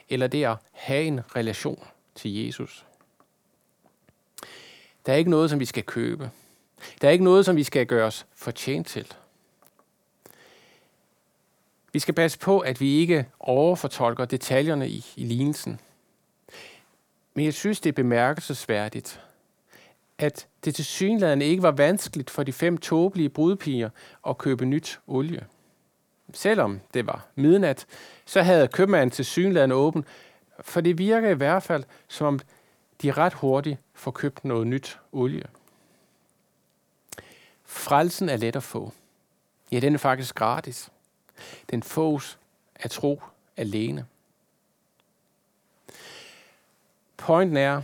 eller 0.08 0.26
det 0.26 0.44
at 0.44 0.56
have 0.72 1.04
en 1.04 1.20
relation 1.36 1.86
til 2.14 2.46
Jesus. 2.46 2.85
Der 5.06 5.12
er 5.12 5.16
ikke 5.16 5.30
noget, 5.30 5.50
som 5.50 5.60
vi 5.60 5.64
skal 5.64 5.82
købe. 5.82 6.30
Der 7.00 7.08
er 7.08 7.12
ikke 7.12 7.24
noget, 7.24 7.44
som 7.44 7.56
vi 7.56 7.62
skal 7.62 7.86
gøre 7.86 8.06
os 8.06 8.26
fortjent 8.34 8.86
til. 8.86 9.12
Vi 11.92 11.98
skal 11.98 12.14
passe 12.14 12.38
på, 12.38 12.58
at 12.58 12.80
vi 12.80 12.98
ikke 12.98 13.26
overfortolker 13.40 14.24
detaljerne 14.24 14.88
i, 14.88 15.06
i 15.16 15.24
lignelsen. 15.24 15.80
Men 17.34 17.44
jeg 17.44 17.54
synes, 17.54 17.80
det 17.80 17.88
er 17.88 17.92
bemærkelsesværdigt, 17.92 19.20
at 20.18 20.46
det 20.64 20.74
til 20.74 20.84
synligheden 20.84 21.42
ikke 21.42 21.62
var 21.62 21.70
vanskeligt 21.70 22.30
for 22.30 22.42
de 22.42 22.52
fem 22.52 22.78
tåbelige 22.78 23.28
brudpiger 23.28 23.90
at 24.26 24.38
købe 24.38 24.64
nyt 24.64 25.00
olie. 25.06 25.46
Selvom 26.32 26.80
det 26.94 27.06
var 27.06 27.26
midnat, 27.34 27.86
så 28.26 28.42
havde 28.42 28.68
købmanden 28.68 29.10
til 29.10 29.24
synligheden 29.24 29.72
åben, 29.72 30.04
for 30.60 30.80
det 30.80 30.98
virker 30.98 31.28
i 31.28 31.34
hvert 31.34 31.62
fald, 31.62 31.84
som 32.08 32.26
om 32.26 32.40
de 33.02 33.12
ret 33.12 33.32
hurtigt 33.32 33.78
får 33.96 34.10
købt 34.10 34.44
noget 34.44 34.66
nyt 34.66 34.98
olie. 35.12 35.44
Frelsen 37.64 38.28
er 38.28 38.36
let 38.36 38.56
at 38.56 38.62
få. 38.62 38.92
Ja, 39.72 39.80
den 39.80 39.94
er 39.94 39.98
faktisk 39.98 40.34
gratis. 40.34 40.90
Den 41.70 41.82
fås 41.82 42.38
af 42.74 42.90
tro 42.90 43.22
alene. 43.56 44.06
Pointen 47.16 47.56
er, 47.56 47.82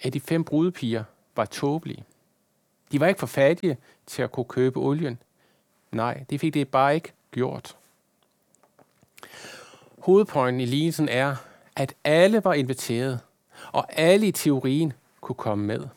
at 0.00 0.12
de 0.12 0.20
fem 0.20 0.44
brudepiger 0.44 1.04
var 1.36 1.44
tåbelige. 1.44 2.04
De 2.92 3.00
var 3.00 3.06
ikke 3.06 3.20
for 3.20 3.26
fattige 3.26 3.78
til 4.06 4.22
at 4.22 4.32
kunne 4.32 4.44
købe 4.44 4.80
olien. 4.80 5.18
Nej, 5.92 6.24
det 6.30 6.40
fik 6.40 6.54
det 6.54 6.68
bare 6.68 6.94
ikke 6.94 7.12
gjort. 7.30 7.76
Hovedpointen 9.98 10.60
i 10.60 10.66
lignelsen 10.66 11.08
er, 11.08 11.36
at 11.76 11.94
alle 12.04 12.44
var 12.44 12.54
inviteret, 12.54 13.20
og 13.72 13.86
alle 13.92 14.26
i 14.26 14.32
teorien 14.32 14.92
kunne 15.22 15.36
komme 15.36 15.66
med. 15.66 15.88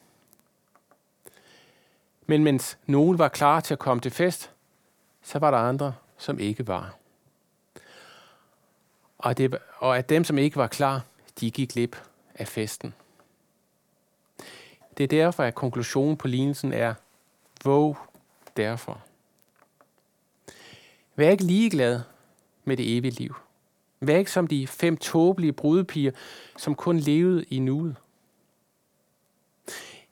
Men 2.26 2.44
mens 2.44 2.78
nogen 2.86 3.20
var 3.20 3.28
klar 3.28 3.60
til 3.60 3.74
at 3.74 3.80
komme 3.80 4.02
til 4.02 4.12
fest, 4.12 4.52
så 5.22 5.40
var 5.40 5.52
der 5.52 5.58
andre, 5.58 5.94
som 6.18 6.40
ikke 6.40 6.68
var. 6.68 6.96
Og, 9.18 9.38
det, 9.38 9.58
og 9.78 9.98
at 9.98 10.10
dem, 10.10 10.24
som 10.24 10.38
ikke 10.38 10.56
var 10.56 10.68
klar, 10.68 11.02
de 11.40 11.52
gik 11.52 11.70
glip 11.70 11.98
af 12.36 12.48
festen. 12.48 12.94
Det 14.98 15.04
er 15.04 15.08
derfor, 15.08 15.44
at 15.44 15.56
konklusionen 15.56 16.18
på 16.18 16.28
lignelsen 16.28 16.74
er, 16.74 16.94
våg 17.64 17.98
derfor. 18.58 19.02
Vær 21.16 21.30
ikke 21.30 21.44
ligeglad 21.44 22.02
med 22.64 22.78
det 22.78 22.98
evige 22.98 23.12
liv. 23.12 23.36
Vær 24.00 24.18
ikke 24.18 24.32
som 24.32 24.48
de 24.48 24.68
fem 24.68 24.98
tåbelige 24.98 25.54
brudepiger, 25.54 26.12
som 26.58 26.76
kun 26.76 26.98
levede 26.98 27.44
i 27.44 27.60
nuet. 27.60 27.96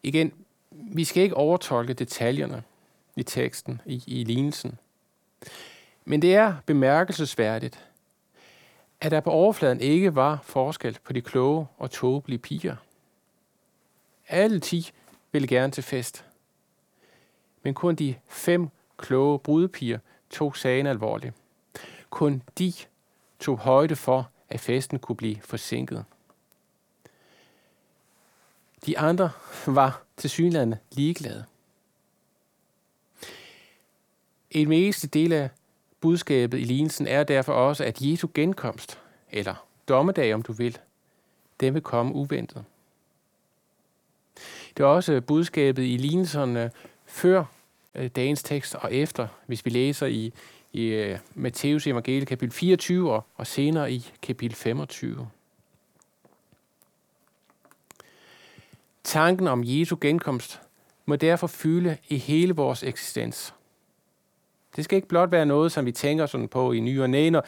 Igen, 0.03 0.33
vi 0.71 1.03
skal 1.03 1.23
ikke 1.23 1.37
overtolke 1.37 1.93
detaljerne 1.93 2.63
i 3.15 3.23
teksten, 3.23 3.81
i, 3.85 4.03
i 4.07 4.23
lignelsen. 4.23 4.77
Men 6.05 6.21
det 6.21 6.35
er 6.35 6.55
bemærkelsesværdigt, 6.65 7.89
at 9.01 9.11
der 9.11 9.19
på 9.19 9.31
overfladen 9.31 9.81
ikke 9.81 10.15
var 10.15 10.39
forskel 10.43 10.97
på 11.03 11.13
de 11.13 11.21
kloge 11.21 11.67
og 11.77 11.91
tåbelige 11.91 12.39
piger. 12.39 12.75
Alle 14.27 14.59
ti 14.59 14.91
ville 15.31 15.47
gerne 15.47 15.71
til 15.71 15.83
fest. 15.83 16.25
Men 17.63 17.73
kun 17.73 17.95
de 17.95 18.15
fem 18.27 18.69
kloge 18.97 19.39
brudepiger 19.39 19.99
tog 20.29 20.57
sagen 20.57 20.87
alvorligt. 20.87 21.33
Kun 22.09 22.43
de 22.59 22.73
tog 23.39 23.57
højde 23.57 23.95
for, 23.95 24.29
at 24.49 24.59
festen 24.59 24.99
kunne 24.99 25.15
blive 25.15 25.41
forsinket. 25.41 26.05
De 28.85 28.99
andre 28.99 29.31
var 29.65 30.03
til 30.17 30.29
synlande 30.29 30.77
ligeglade. 30.91 31.45
En 34.51 34.69
meste 34.69 35.07
del 35.07 35.33
af 35.33 35.49
budskabet 36.01 36.59
i 36.59 36.63
lignelsen 36.63 37.07
er 37.07 37.23
derfor 37.23 37.53
også, 37.53 37.83
at 37.83 38.01
Jesu 38.01 38.27
genkomst, 38.33 38.99
eller 39.31 39.67
dommedag 39.87 40.33
om 40.33 40.41
du 40.41 40.53
vil, 40.53 40.77
den 41.59 41.73
vil 41.73 41.81
komme 41.81 42.13
uventet. 42.13 42.63
Det 44.77 44.83
er 44.83 44.87
også 44.87 45.21
budskabet 45.21 45.83
i 45.83 45.97
lignelserne 45.97 46.71
før 47.05 47.43
øh, 47.95 48.07
dagens 48.07 48.43
tekst 48.43 48.75
og 48.75 48.93
efter, 48.93 49.27
hvis 49.45 49.65
vi 49.65 49.69
læser 49.69 50.07
i, 50.07 50.33
i 50.73 50.85
øh, 50.85 51.19
Matteus 51.33 51.87
evangelie 51.87 52.25
kapitel 52.25 52.53
24 52.53 53.21
og 53.35 53.47
senere 53.47 53.91
i 53.91 54.11
kapitel 54.21 54.55
25. 54.55 55.29
Tanken 59.03 59.47
om 59.47 59.63
Jesu 59.65 59.97
genkomst 60.01 60.61
må 61.05 61.15
derfor 61.15 61.47
fylde 61.47 61.97
i 62.07 62.17
hele 62.17 62.55
vores 62.55 62.83
eksistens. 62.83 63.53
Det 64.75 64.83
skal 64.83 64.95
ikke 64.95 65.07
blot 65.07 65.31
være 65.31 65.45
noget, 65.45 65.71
som 65.71 65.85
vi 65.85 65.91
tænker 65.91 66.25
sådan 66.25 66.47
på 66.47 66.71
i 66.71 66.79
ny 66.79 67.01
og 67.01 67.09
næ, 67.09 67.29
når 67.29 67.45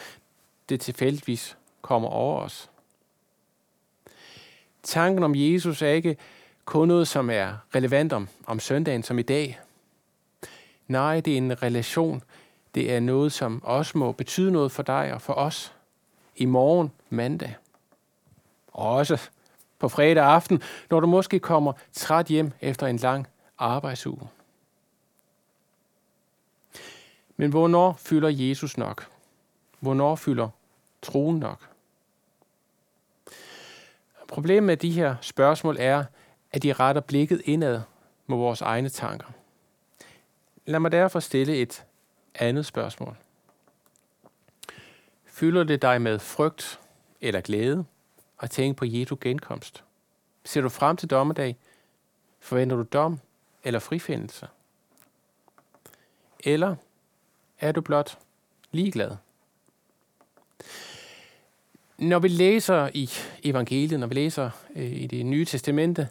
det 0.69 0.81
tilfældigvis 0.81 1.57
kommer 1.81 2.09
over 2.09 2.39
os. 2.41 2.69
Tanken 4.83 5.23
om 5.23 5.35
Jesus 5.35 5.81
er 5.81 5.89
ikke 5.89 6.17
kun 6.65 6.87
noget, 6.87 7.07
som 7.07 7.29
er 7.29 7.53
relevant 7.75 8.13
om, 8.13 8.27
om 8.45 8.59
søndagen 8.59 9.03
som 9.03 9.19
i 9.19 9.21
dag. 9.21 9.59
Nej, 10.87 11.19
det 11.19 11.33
er 11.33 11.37
en 11.37 11.63
relation. 11.63 12.23
Det 12.75 12.93
er 12.93 12.99
noget, 12.99 13.31
som 13.31 13.63
også 13.63 13.97
må 13.97 14.11
betyde 14.11 14.51
noget 14.51 14.71
for 14.71 14.83
dig 14.83 15.13
og 15.13 15.21
for 15.21 15.33
os 15.33 15.73
i 16.35 16.45
morgen 16.45 16.91
mandag. 17.09 17.55
Og 18.67 18.89
også 18.89 19.29
på 19.79 19.89
fredag 19.89 20.23
aften, 20.23 20.61
når 20.89 20.99
du 20.99 21.07
måske 21.07 21.39
kommer 21.39 21.73
træt 21.93 22.27
hjem 22.27 22.51
efter 22.61 22.87
en 22.87 22.97
lang 22.97 23.27
arbejdsuge. 23.57 24.29
Men 27.37 27.49
hvornår 27.49 27.93
fylder 27.99 28.29
Jesus 28.29 28.77
nok? 28.77 29.07
Hvornår 29.79 30.15
fylder 30.15 30.49
troen 31.01 31.39
nok? 31.39 31.69
Problemet 34.27 34.63
med 34.63 34.77
de 34.77 34.91
her 34.91 35.15
spørgsmål 35.21 35.77
er, 35.79 36.03
at 36.51 36.63
de 36.63 36.73
retter 36.73 37.01
blikket 37.01 37.41
indad 37.45 37.81
mod 38.27 38.37
vores 38.37 38.61
egne 38.61 38.89
tanker. 38.89 39.27
Lad 40.65 40.79
mig 40.79 40.91
derfor 40.91 41.19
stille 41.19 41.55
et 41.55 41.85
andet 42.35 42.65
spørgsmål. 42.65 43.17
Fylder 45.25 45.63
det 45.63 45.81
dig 45.81 46.01
med 46.01 46.19
frygt 46.19 46.79
eller 47.21 47.41
glæde 47.41 47.85
og 48.37 48.51
tænke 48.51 48.77
på 48.77 48.85
Jesu 48.85 49.17
genkomst? 49.21 49.83
Ser 50.43 50.61
du 50.61 50.69
frem 50.69 50.97
til 50.97 51.09
dommedag? 51.09 51.57
Forventer 52.39 52.75
du 52.75 52.83
dom 52.83 53.19
eller 53.63 53.79
frifindelse? 53.79 54.47
Eller 56.39 56.75
er 57.59 57.71
du 57.71 57.81
blot 57.81 58.17
ligeglad? 58.71 59.11
Når 61.97 62.19
vi 62.19 62.27
læser 62.27 62.89
i 62.93 63.09
evangeliet, 63.43 63.99
når 63.99 64.07
vi 64.07 64.15
læser 64.15 64.49
øh, 64.75 64.91
i 64.91 65.07
det 65.07 65.25
nye 65.25 65.45
testamente, 65.45 66.09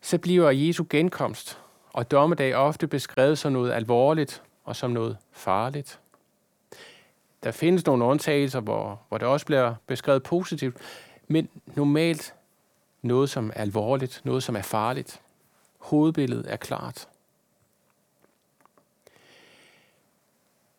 så 0.00 0.18
bliver 0.18 0.50
Jesu 0.50 0.84
genkomst 0.90 1.58
og 1.92 2.10
dommedag 2.10 2.54
ofte 2.54 2.86
beskrevet 2.86 3.38
som 3.38 3.52
noget 3.52 3.72
alvorligt 3.72 4.42
og 4.64 4.76
som 4.76 4.90
noget 4.90 5.16
farligt. 5.32 6.00
Der 7.42 7.50
findes 7.50 7.86
nogle 7.86 8.04
undtagelser, 8.04 8.60
hvor, 8.60 9.00
hvor 9.08 9.18
det 9.18 9.28
også 9.28 9.46
bliver 9.46 9.74
beskrevet 9.86 10.22
positivt, 10.22 10.76
men 11.28 11.48
normalt 11.66 12.34
noget, 13.02 13.30
som 13.30 13.50
er 13.50 13.60
alvorligt, 13.60 14.20
noget, 14.24 14.42
som 14.42 14.56
er 14.56 14.62
farligt. 14.62 15.20
Hovedbilledet 15.78 16.52
er 16.52 16.56
klart. 16.56 17.08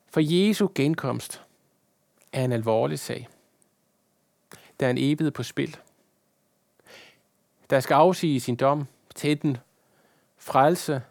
For 0.08 0.20
Jesu 0.20 0.68
genkomst 0.74 1.42
er 2.32 2.44
en 2.44 2.52
alvorlig 2.52 2.98
sag. 2.98 3.28
Der 4.80 4.86
er 4.86 4.90
en 4.90 4.98
evighed 4.98 5.30
på 5.30 5.42
spil. 5.42 5.76
Der 7.70 7.80
skal 7.80 7.94
afsige 7.94 8.40
sin 8.40 8.56
dom 8.56 8.86
til 9.14 9.42
den 9.42 9.56
frelse 10.38 11.02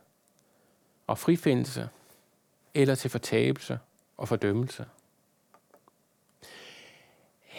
og 1.08 1.18
frifindelse, 1.18 1.90
eller 2.74 2.96
til 2.96 3.10
fortabelse 3.10 3.80
og 4.18 4.28
fordømmelse. 4.28 4.86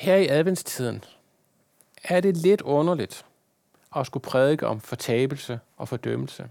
Her 0.00 0.16
i 0.16 0.28
adventstiden 0.28 1.04
er 2.04 2.20
det 2.20 2.36
lidt 2.36 2.60
underligt 2.60 3.26
at 3.96 4.06
skulle 4.06 4.22
prædike 4.22 4.66
om 4.66 4.80
fortabelse 4.80 5.60
og 5.76 5.88
fordømmelse. 5.88 6.50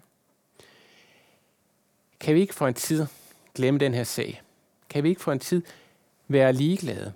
Kan 2.19 2.35
vi 2.35 2.41
ikke 2.41 2.55
for 2.55 2.67
en 2.67 2.73
tid 2.73 3.05
glemme 3.55 3.79
den 3.79 3.93
her 3.93 4.03
sag? 4.03 4.41
Kan 4.89 5.03
vi 5.03 5.09
ikke 5.09 5.21
for 5.21 5.31
en 5.31 5.39
tid 5.39 5.61
være 6.27 6.53
ligeglade? 6.53 7.13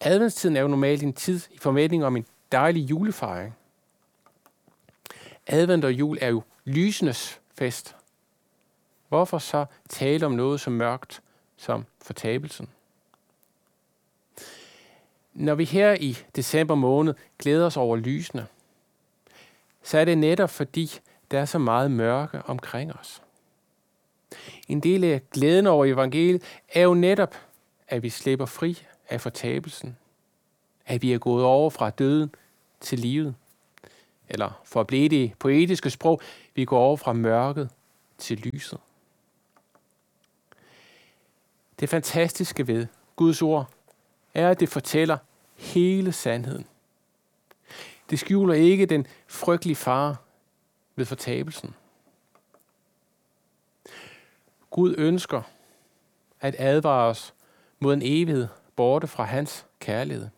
Adventstiden 0.00 0.56
er 0.56 0.60
jo 0.60 0.68
normalt 0.68 1.02
en 1.02 1.12
tid 1.12 1.40
i 1.50 1.58
forventning 1.58 2.04
om 2.04 2.16
en 2.16 2.26
dejlig 2.52 2.90
julefejring. 2.90 3.56
Advent 5.46 5.84
og 5.84 5.92
jul 5.92 6.18
er 6.20 6.28
jo 6.28 6.42
lysenes 6.64 7.40
fest. 7.54 7.96
Hvorfor 9.08 9.38
så 9.38 9.66
tale 9.88 10.26
om 10.26 10.32
noget 10.32 10.60
så 10.60 10.70
mørkt 10.70 11.22
som 11.56 11.84
fortabelsen? 12.02 12.68
Når 15.34 15.54
vi 15.54 15.64
her 15.64 15.96
i 16.00 16.18
december 16.36 16.74
måned 16.74 17.14
glæder 17.38 17.66
os 17.66 17.76
over 17.76 17.96
lysene, 17.96 18.46
så 19.82 19.98
er 19.98 20.04
det 20.04 20.18
netop 20.18 20.50
fordi, 20.50 20.90
der 21.30 21.40
er 21.40 21.44
så 21.44 21.58
meget 21.58 21.90
mørke 21.90 22.42
omkring 22.42 22.92
os. 22.92 23.22
En 24.68 24.80
del 24.80 25.04
af 25.04 25.30
glæden 25.30 25.66
over 25.66 25.84
evangeliet 25.84 26.42
er 26.68 26.82
jo 26.82 26.94
netop, 26.94 27.34
at 27.88 28.02
vi 28.02 28.10
slipper 28.10 28.46
fri 28.46 28.86
af 29.08 29.20
fortabelsen. 29.20 29.96
At 30.86 31.02
vi 31.02 31.12
er 31.12 31.18
gået 31.18 31.44
over 31.44 31.70
fra 31.70 31.90
døden 31.90 32.34
til 32.80 32.98
livet. 32.98 33.34
Eller 34.28 34.60
for 34.64 34.80
at 34.80 34.86
blive 34.86 35.08
det 35.08 35.32
poetiske 35.38 35.90
sprog, 35.90 36.20
vi 36.54 36.64
går 36.64 36.78
over 36.78 36.96
fra 36.96 37.12
mørket 37.12 37.70
til 38.18 38.38
lyset. 38.38 38.78
Det 41.80 41.88
fantastiske 41.88 42.66
ved 42.66 42.86
Guds 43.16 43.42
ord 43.42 43.73
er, 44.34 44.50
at 44.50 44.60
det 44.60 44.68
fortæller 44.68 45.18
hele 45.56 46.12
sandheden. 46.12 46.66
Det 48.10 48.18
skjuler 48.18 48.54
ikke 48.54 48.86
den 48.86 49.06
frygtelige 49.26 49.76
fare 49.76 50.16
ved 50.96 51.04
fortabelsen. 51.04 51.74
Gud 54.70 54.94
ønsker 54.98 55.42
at 56.40 56.56
advare 56.58 57.08
os 57.08 57.34
mod 57.78 57.94
en 57.94 58.02
evighed 58.04 58.48
borte 58.76 59.06
fra 59.06 59.24
hans 59.24 59.66
kærlighed. 59.80 60.28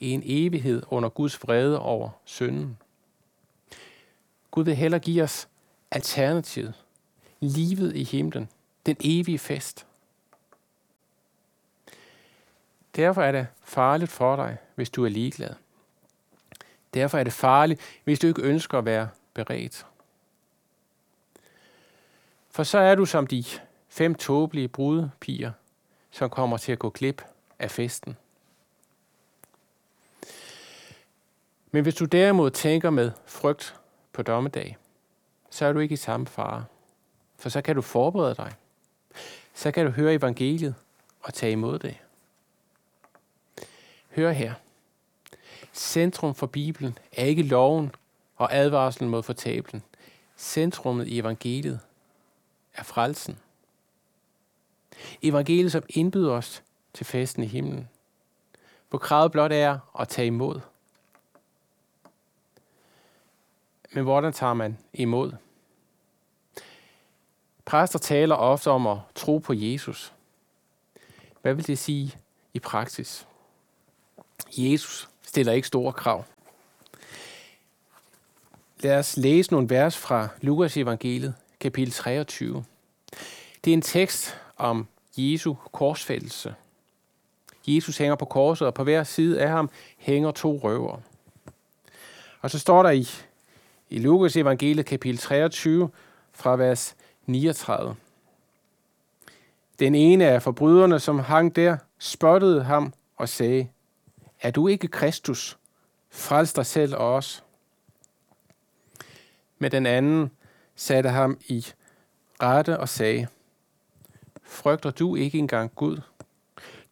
En 0.00 0.22
evighed 0.24 0.82
under 0.90 1.08
Guds 1.08 1.42
vrede 1.42 1.80
over 1.80 2.10
synden. 2.24 2.78
Gud 4.50 4.64
vil 4.64 4.76
hellere 4.76 5.00
give 5.00 5.22
os 5.22 5.48
alternativet. 5.90 6.74
Livet 7.40 7.96
i 7.96 8.04
himlen. 8.04 8.48
Den 8.86 8.96
evige 9.00 9.38
fest. 9.38 9.86
Derfor 12.96 13.22
er 13.22 13.32
det 13.32 13.46
farligt 13.62 14.10
for 14.10 14.36
dig, 14.36 14.56
hvis 14.74 14.90
du 14.90 15.04
er 15.04 15.08
ligeglad. 15.08 15.54
Derfor 16.94 17.18
er 17.18 17.24
det 17.24 17.32
farligt, 17.32 17.80
hvis 18.04 18.18
du 18.18 18.26
ikke 18.26 18.42
ønsker 18.42 18.78
at 18.78 18.84
være 18.84 19.08
beredt. 19.34 19.86
For 22.50 22.62
så 22.62 22.78
er 22.78 22.94
du 22.94 23.04
som 23.04 23.26
de 23.26 23.44
fem 23.88 24.14
tåbelige 24.14 24.68
brudepiger, 24.68 25.52
som 26.10 26.30
kommer 26.30 26.56
til 26.56 26.72
at 26.72 26.78
gå 26.78 26.90
klip 26.90 27.24
af 27.58 27.70
festen. 27.70 28.16
Men 31.70 31.82
hvis 31.82 31.94
du 31.94 32.04
derimod 32.04 32.50
tænker 32.50 32.90
med 32.90 33.12
frygt 33.26 33.74
på 34.12 34.22
dommedag, 34.22 34.76
så 35.50 35.66
er 35.66 35.72
du 35.72 35.78
ikke 35.78 35.92
i 35.92 35.96
samme 35.96 36.26
fare. 36.26 36.64
For 37.38 37.48
så 37.48 37.62
kan 37.62 37.76
du 37.76 37.82
forberede 37.82 38.34
dig. 38.34 38.52
Så 39.54 39.70
kan 39.70 39.86
du 39.86 39.92
høre 39.92 40.14
evangeliet 40.14 40.74
og 41.20 41.34
tage 41.34 41.52
imod 41.52 41.78
det. 41.78 41.96
Hør 44.16 44.32
her. 44.32 44.54
Centrum 45.72 46.34
for 46.34 46.46
Bibelen 46.46 46.98
er 47.12 47.24
ikke 47.24 47.42
loven 47.42 47.94
og 48.36 48.54
advarslen 48.54 49.10
mod 49.10 49.22
fortablen. 49.22 49.82
Centrummet 50.36 51.06
i 51.06 51.18
evangeliet 51.18 51.80
er 52.74 52.82
frelsen. 52.82 53.38
Evangeliet, 55.22 55.72
som 55.72 55.82
indbyder 55.88 56.32
os 56.32 56.62
til 56.92 57.06
festen 57.06 57.42
i 57.42 57.46
himlen. 57.46 57.88
Hvor 58.90 58.98
kravet 58.98 59.32
blot 59.32 59.52
er 59.52 59.78
at 60.00 60.08
tage 60.08 60.26
imod. 60.26 60.60
Men 63.92 64.04
hvordan 64.04 64.32
tager 64.32 64.54
man 64.54 64.78
imod? 64.92 65.32
Præster 67.64 67.98
taler 67.98 68.34
ofte 68.34 68.70
om 68.70 68.86
at 68.86 68.98
tro 69.14 69.38
på 69.38 69.52
Jesus. 69.52 70.12
Hvad 71.42 71.54
vil 71.54 71.66
det 71.66 71.78
sige 71.78 72.18
i 72.54 72.58
praksis? 72.58 73.26
Jesus 74.56 75.08
stiller 75.22 75.52
ikke 75.52 75.68
store 75.68 75.92
krav. 75.92 76.24
Lad 78.80 78.98
os 78.98 79.16
læse 79.16 79.52
nogle 79.52 79.70
vers 79.70 79.96
fra 79.96 80.28
Lukas 80.40 80.76
evangeliet, 80.76 81.34
kapitel 81.60 81.92
23. 81.92 82.64
Det 83.64 83.70
er 83.70 83.74
en 83.74 83.82
tekst 83.82 84.38
om 84.56 84.86
Jesu 85.16 85.54
korsfældelse. 85.72 86.54
Jesus 87.66 87.98
hænger 87.98 88.16
på 88.16 88.24
korset, 88.24 88.66
og 88.66 88.74
på 88.74 88.84
hver 88.84 89.04
side 89.04 89.40
af 89.40 89.48
ham 89.48 89.70
hænger 89.98 90.30
to 90.30 90.60
røver. 90.62 90.98
Og 92.40 92.50
så 92.50 92.58
står 92.58 92.82
der 92.82 92.90
i, 92.90 93.08
i 93.90 93.98
Lukas 93.98 94.36
evangeliet 94.36 94.86
kapitel 94.86 95.18
23 95.18 95.90
fra 96.32 96.56
vers 96.56 96.96
39. 97.26 97.96
Den 99.78 99.94
ene 99.94 100.26
af 100.26 100.42
forbryderne, 100.42 101.00
som 101.00 101.18
hang 101.18 101.56
der, 101.56 101.76
spottede 101.98 102.64
ham 102.64 102.92
og 103.16 103.28
sagde, 103.28 103.68
er 104.40 104.50
du 104.50 104.68
ikke 104.68 104.88
Kristus? 104.88 105.58
Frels 106.10 106.52
dig 106.52 106.66
selv 106.66 106.94
og 106.94 107.14
os. 107.14 107.44
Med 109.58 109.70
den 109.70 109.86
anden 109.86 110.30
satte 110.74 111.10
ham 111.10 111.40
i 111.48 111.66
rette 112.42 112.80
og 112.80 112.88
sagde, 112.88 113.28
Frygter 114.42 114.90
du 114.90 115.16
ikke 115.16 115.38
engang 115.38 115.74
Gud? 115.74 116.00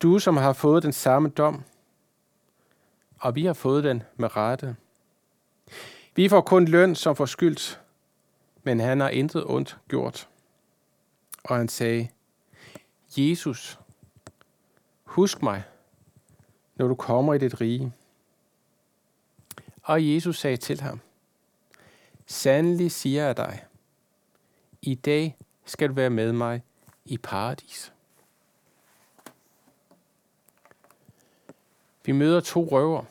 Du, 0.03 0.19
som 0.19 0.37
har 0.37 0.53
fået 0.53 0.83
den 0.83 0.93
samme 0.93 1.29
dom, 1.29 1.63
og 3.19 3.35
vi 3.35 3.45
har 3.45 3.53
fået 3.53 3.85
den 3.85 4.03
med 4.17 4.37
rette. 4.37 4.77
Vi 6.17 6.29
får 6.29 6.41
kun 6.41 6.65
løn 6.65 6.95
som 6.95 7.17
forskyldt, 7.17 7.81
men 8.63 8.81
han 8.81 9.01
har 9.01 9.09
intet 9.09 9.45
ondt 9.47 9.79
gjort. 9.89 10.29
Og 11.45 11.57
han 11.57 11.69
sagde, 11.69 12.09
Jesus, 13.17 13.79
husk 15.05 15.43
mig, 15.43 15.63
når 16.77 16.89
du 16.89 16.95
kommer 16.95 17.35
i 17.35 17.39
dit 17.39 17.61
rige. 17.61 17.93
Og 19.83 20.15
Jesus 20.15 20.39
sagde 20.39 20.57
til 20.57 20.81
ham, 20.81 21.01
Sandelig 22.27 22.93
siger 22.93 23.25
jeg 23.25 23.37
dig, 23.37 23.65
i 24.83 24.95
dag 24.95 25.37
skal 25.65 25.89
du 25.89 25.95
være 25.95 26.11
med 26.11 26.33
mig 26.33 26.63
i 27.05 27.19
paradis. 27.19 27.93
Vi 32.05 32.13
møder 32.13 32.41
to 32.41 32.69
røver. 32.71 33.05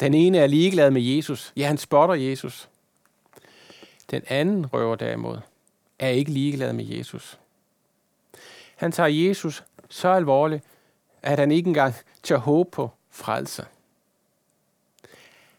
Den 0.00 0.14
ene 0.14 0.38
er 0.38 0.46
ligeglad 0.46 0.90
med 0.90 1.02
Jesus. 1.02 1.52
Ja, 1.56 1.66
han 1.66 1.78
spotter 1.78 2.14
Jesus. 2.14 2.68
Den 4.10 4.22
anden 4.26 4.66
røver 4.66 4.96
derimod 4.96 5.38
er 5.98 6.08
ikke 6.08 6.30
ligeglad 6.30 6.72
med 6.72 6.84
Jesus. 6.84 7.38
Han 8.76 8.92
tager 8.92 9.08
Jesus 9.08 9.64
så 9.88 10.08
alvorligt, 10.08 10.64
at 11.26 11.38
han 11.38 11.50
ikke 11.50 11.68
engang 11.68 11.94
tør 12.22 12.36
håbe 12.36 12.70
på 12.70 12.90
frelse. 13.10 13.66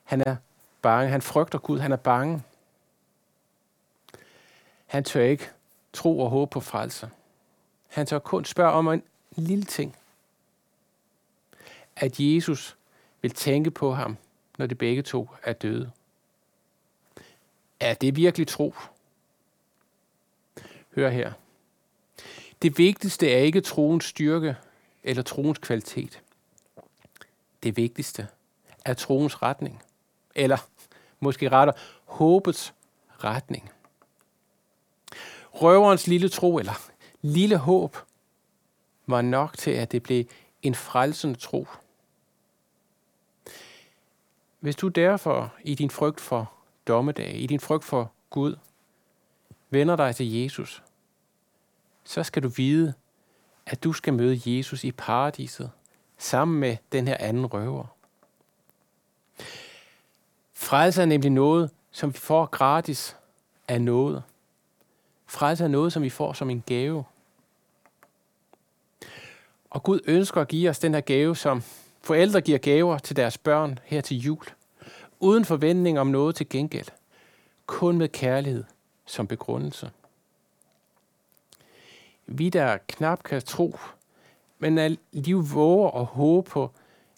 Han 0.04 0.22
er 0.22 0.36
bange. 0.82 1.10
Han 1.10 1.22
frygter 1.22 1.60
Gud. 1.60 1.80
Han 1.80 1.92
er 1.92 1.98
bange. 1.98 2.44
Han 4.86 5.04
tør 5.04 5.22
ikke 5.22 5.50
tro 5.94 6.20
og 6.20 6.30
håbe 6.30 6.50
på 6.50 6.60
frelse. 6.60 7.10
Han 7.88 8.06
tør 8.06 8.20
kun 8.20 8.46
spørge 8.46 8.72
om 8.72 8.88
en 8.88 9.04
lille 9.36 9.66
ting. 9.66 9.96
At 11.96 12.20
Jesus 12.20 12.78
vil 13.22 13.32
tænke 13.32 13.72
på 13.72 13.94
ham, 13.94 14.18
når 14.58 14.66
de 14.66 14.76
begge 14.76 15.02
to 15.02 15.30
er 15.44 15.54
døde. 15.54 15.92
Er 17.80 17.94
det 17.94 18.16
virkelig 18.16 18.48
tro? 18.48 18.74
Hør 20.96 21.10
her. 21.10 21.34
Det 22.62 22.78
vigtigste 22.78 23.32
er 23.32 23.38
ikke 23.38 23.62
troens 23.62 24.06
styrke 24.06 24.56
eller 25.08 25.24
troens 25.24 25.58
kvalitet. 25.58 26.22
Det 27.64 27.78
vigtigste 27.78 28.28
er 28.86 28.94
troens 28.94 29.42
retning. 29.42 29.84
Eller 30.36 30.58
måske 31.20 31.50
retter 31.50 31.74
håbets 32.06 32.74
retning. 33.10 33.72
Røverens 35.54 36.08
lille 36.08 36.30
tro 36.30 36.58
eller 36.58 36.90
lille 37.22 37.58
håb 37.58 37.98
var 39.06 39.22
nok 39.22 39.58
til, 39.58 39.72
at 39.72 39.92
det 39.92 40.04
blev 40.04 40.26
en 40.62 40.76
frelsende 40.76 41.36
tro. 41.36 41.68
Hvis 44.60 44.76
du 44.76 44.88
derfor 44.88 45.54
i 45.64 45.76
din 45.76 45.90
frygt 45.90 46.22
for 46.22 46.54
dommedag, 46.88 47.36
i 47.36 47.48
din 47.48 47.60
frygt 47.60 47.84
for 47.84 48.12
Gud, 48.30 48.56
vender 49.70 49.96
dig 49.96 50.16
til 50.16 50.34
Jesus, 50.34 50.84
så 52.04 52.24
skal 52.24 52.44
du 52.44 52.48
vide, 52.48 52.94
at 53.68 53.84
du 53.84 53.94
skal 53.94 54.14
møde 54.14 54.42
Jesus 54.46 54.84
i 54.84 54.92
paradiset 54.92 55.72
sammen 56.18 56.60
med 56.60 56.78
den 56.92 57.08
her 57.08 57.18
anden 57.20 57.46
røver. 57.46 57.86
Frelse 60.54 61.02
er 61.02 61.06
nemlig 61.06 61.32
noget, 61.32 61.70
som 61.92 62.14
vi 62.14 62.18
får 62.18 62.46
gratis 62.46 63.16
af 63.68 63.82
noget. 63.82 64.24
Frelse 65.26 65.64
er 65.64 65.68
noget, 65.68 65.94
som 65.94 66.04
vi 66.04 66.10
får 66.10 66.34
som 66.34 66.50
en 66.50 66.64
gave. 66.66 67.04
Og 69.70 69.84
Gud 69.84 70.00
ønsker 70.06 70.42
at 70.42 70.48
give 70.48 70.70
os 70.70 70.80
den 70.80 70.94
her 70.94 71.02
gave, 71.02 71.36
som 71.36 71.64
forældre 72.02 72.42
giver 72.42 72.58
gaver 72.58 72.98
til 72.98 73.16
deres 73.16 73.38
børn 73.38 73.80
her 73.84 74.02
til 74.02 74.18
jul. 74.18 74.46
Uden 75.20 75.46
forventning 75.46 76.00
om 76.00 76.08
noget 76.08 76.36
til 76.36 76.50
gengæld. 76.50 76.88
Kun 77.66 77.98
med 77.98 78.10
kærlighed 78.10 78.64
som 79.06 79.28
begrundelse. 79.28 79.92
Vi, 82.28 82.50
der 82.50 82.78
knap 82.88 83.24
kan 83.24 83.42
tro, 83.42 83.80
men 84.60 84.78
alligevel 84.78 85.50
våger 85.54 85.90
og 85.90 86.06
håbe 86.06 86.50
på 86.50 86.72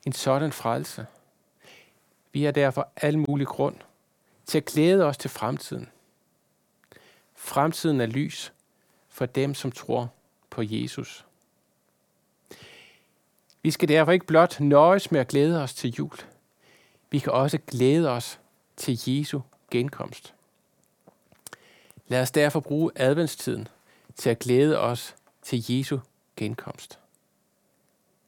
en 0.06 0.14
sådan 0.14 0.52
frelse. 0.52 1.06
Vi 2.32 2.44
har 2.44 2.52
derfor 2.52 2.90
al 2.96 3.18
mulig 3.18 3.48
grund 3.48 3.76
til 4.46 4.58
at 4.58 4.66
glæde 4.66 5.06
os 5.06 5.18
til 5.18 5.30
fremtiden. 5.30 5.90
Fremtiden 7.36 8.02
er 8.02 8.06
lys 8.06 8.54
for 9.08 9.26
dem, 9.26 9.54
som 9.54 9.72
tror 9.72 10.12
på 10.50 10.62
Jesus. 10.66 11.26
Vi 13.62 13.72
skal 13.72 13.90
derfor 13.90 14.12
ikke 14.12 14.26
blot 14.26 14.60
nøjes 14.60 15.12
med 15.12 15.20
at 15.20 15.28
glæde 15.28 15.64
os 15.64 15.74
til 15.74 15.94
jul. 15.94 16.18
Vi 17.10 17.20
kan 17.20 17.34
også 17.34 17.58
glæde 17.68 18.10
os 18.10 18.40
til 18.78 19.00
Jesu 19.08 19.40
genkomst. 19.72 20.34
Lad 22.08 22.22
os 22.22 22.32
derfor 22.32 22.60
bruge 22.60 22.92
adventstiden 22.96 23.68
til 24.20 24.30
at 24.30 24.40
glæde 24.40 24.80
os 24.80 25.16
til 25.42 25.66
Jesu 25.70 25.98
genkomst. 26.36 27.00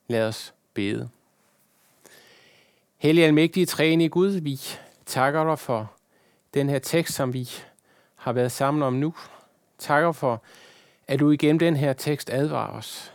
Lad 0.07 0.27
os 0.27 0.53
bede. 0.73 1.09
Hellige 2.97 3.25
almægtige 3.27 3.65
træne 3.65 4.05
i 4.05 4.07
Gud, 4.07 4.29
vi 4.29 4.61
takker 5.05 5.43
dig 5.43 5.59
for 5.59 5.93
den 6.53 6.69
her 6.69 6.79
tekst, 6.79 7.13
som 7.13 7.33
vi 7.33 7.49
har 8.15 8.33
været 8.33 8.51
sammen 8.51 8.83
om 8.83 8.93
nu. 8.93 9.13
Takker 9.77 10.11
for, 10.11 10.43
at 11.07 11.19
du 11.19 11.31
igennem 11.31 11.59
den 11.59 11.75
her 11.75 11.93
tekst 11.93 12.29
advarer 12.29 12.77
os. 12.77 13.13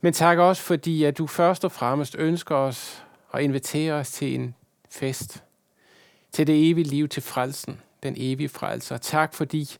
Men 0.00 0.12
tak 0.12 0.38
også 0.38 0.62
fordi, 0.62 1.04
at 1.04 1.18
du 1.18 1.26
først 1.26 1.64
og 1.64 1.72
fremmest 1.72 2.16
ønsker 2.18 2.56
os 2.56 3.04
og 3.28 3.42
inviterer 3.42 3.94
os 3.94 4.12
til 4.12 4.34
en 4.34 4.54
fest. 4.90 5.42
Til 6.32 6.46
det 6.46 6.70
evige 6.70 6.88
liv, 6.88 7.08
til 7.08 7.22
frelsen, 7.22 7.80
den 8.02 8.14
evige 8.16 8.48
frelser. 8.48 8.96
Tak 8.96 9.34
fordi, 9.34 9.76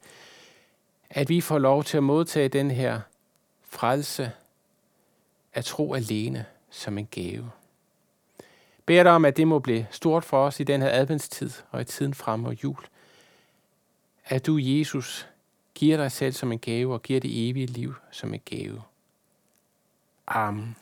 at 1.14 1.28
vi 1.28 1.40
får 1.40 1.58
lov 1.58 1.84
til 1.84 1.96
at 1.96 2.02
modtage 2.02 2.48
den 2.48 2.70
her 2.70 3.00
frelse 3.62 4.32
at 5.52 5.64
tro 5.64 5.94
alene 5.94 6.46
som 6.70 6.98
en 6.98 7.06
gave. 7.06 7.50
Bed 8.86 9.04
dig 9.04 9.12
om, 9.12 9.24
at 9.24 9.36
det 9.36 9.48
må 9.48 9.58
blive 9.58 9.86
stort 9.90 10.24
for 10.24 10.46
os 10.46 10.60
i 10.60 10.64
den 10.64 10.82
her 10.82 10.90
adventstid 10.90 11.50
og 11.70 11.80
i 11.80 11.84
tiden 11.84 12.14
frem 12.14 12.40
mod 12.40 12.54
jul. 12.54 12.86
At 14.24 14.46
du, 14.46 14.58
Jesus, 14.60 15.28
giver 15.74 15.96
dig 15.96 16.12
selv 16.12 16.32
som 16.32 16.52
en 16.52 16.58
gave 16.58 16.94
og 16.94 17.02
giver 17.02 17.20
det 17.20 17.48
evige 17.48 17.66
liv 17.66 17.94
som 18.10 18.34
en 18.34 18.40
gave. 18.44 18.82
Amen. 20.26 20.76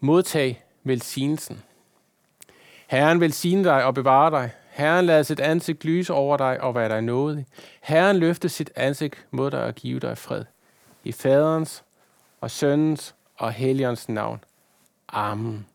Modtag 0.00 0.64
velsignelsen. 0.82 1.62
Herren 2.86 3.20
velsigne 3.20 3.64
dig 3.64 3.84
og 3.84 3.94
bevare 3.94 4.30
dig. 4.30 4.50
Herren 4.72 5.04
lader 5.04 5.22
sit 5.22 5.40
ansigt 5.40 5.84
lyse 5.84 6.12
over 6.12 6.36
dig 6.36 6.60
og 6.60 6.74
være 6.74 6.88
dig 6.88 7.02
nådig. 7.02 7.46
Herren 7.80 8.16
løfter 8.16 8.48
sit 8.48 8.70
ansigt 8.76 9.26
mod 9.30 9.50
dig 9.50 9.64
og 9.64 9.74
giver 9.74 10.00
dig 10.00 10.18
fred. 10.18 10.44
I 11.04 11.12
faderens 11.12 11.84
og 12.40 12.50
søndens 12.50 13.14
og 13.36 13.52
helligåndens 13.52 14.08
navn. 14.08 14.44
Amen. 15.08 15.66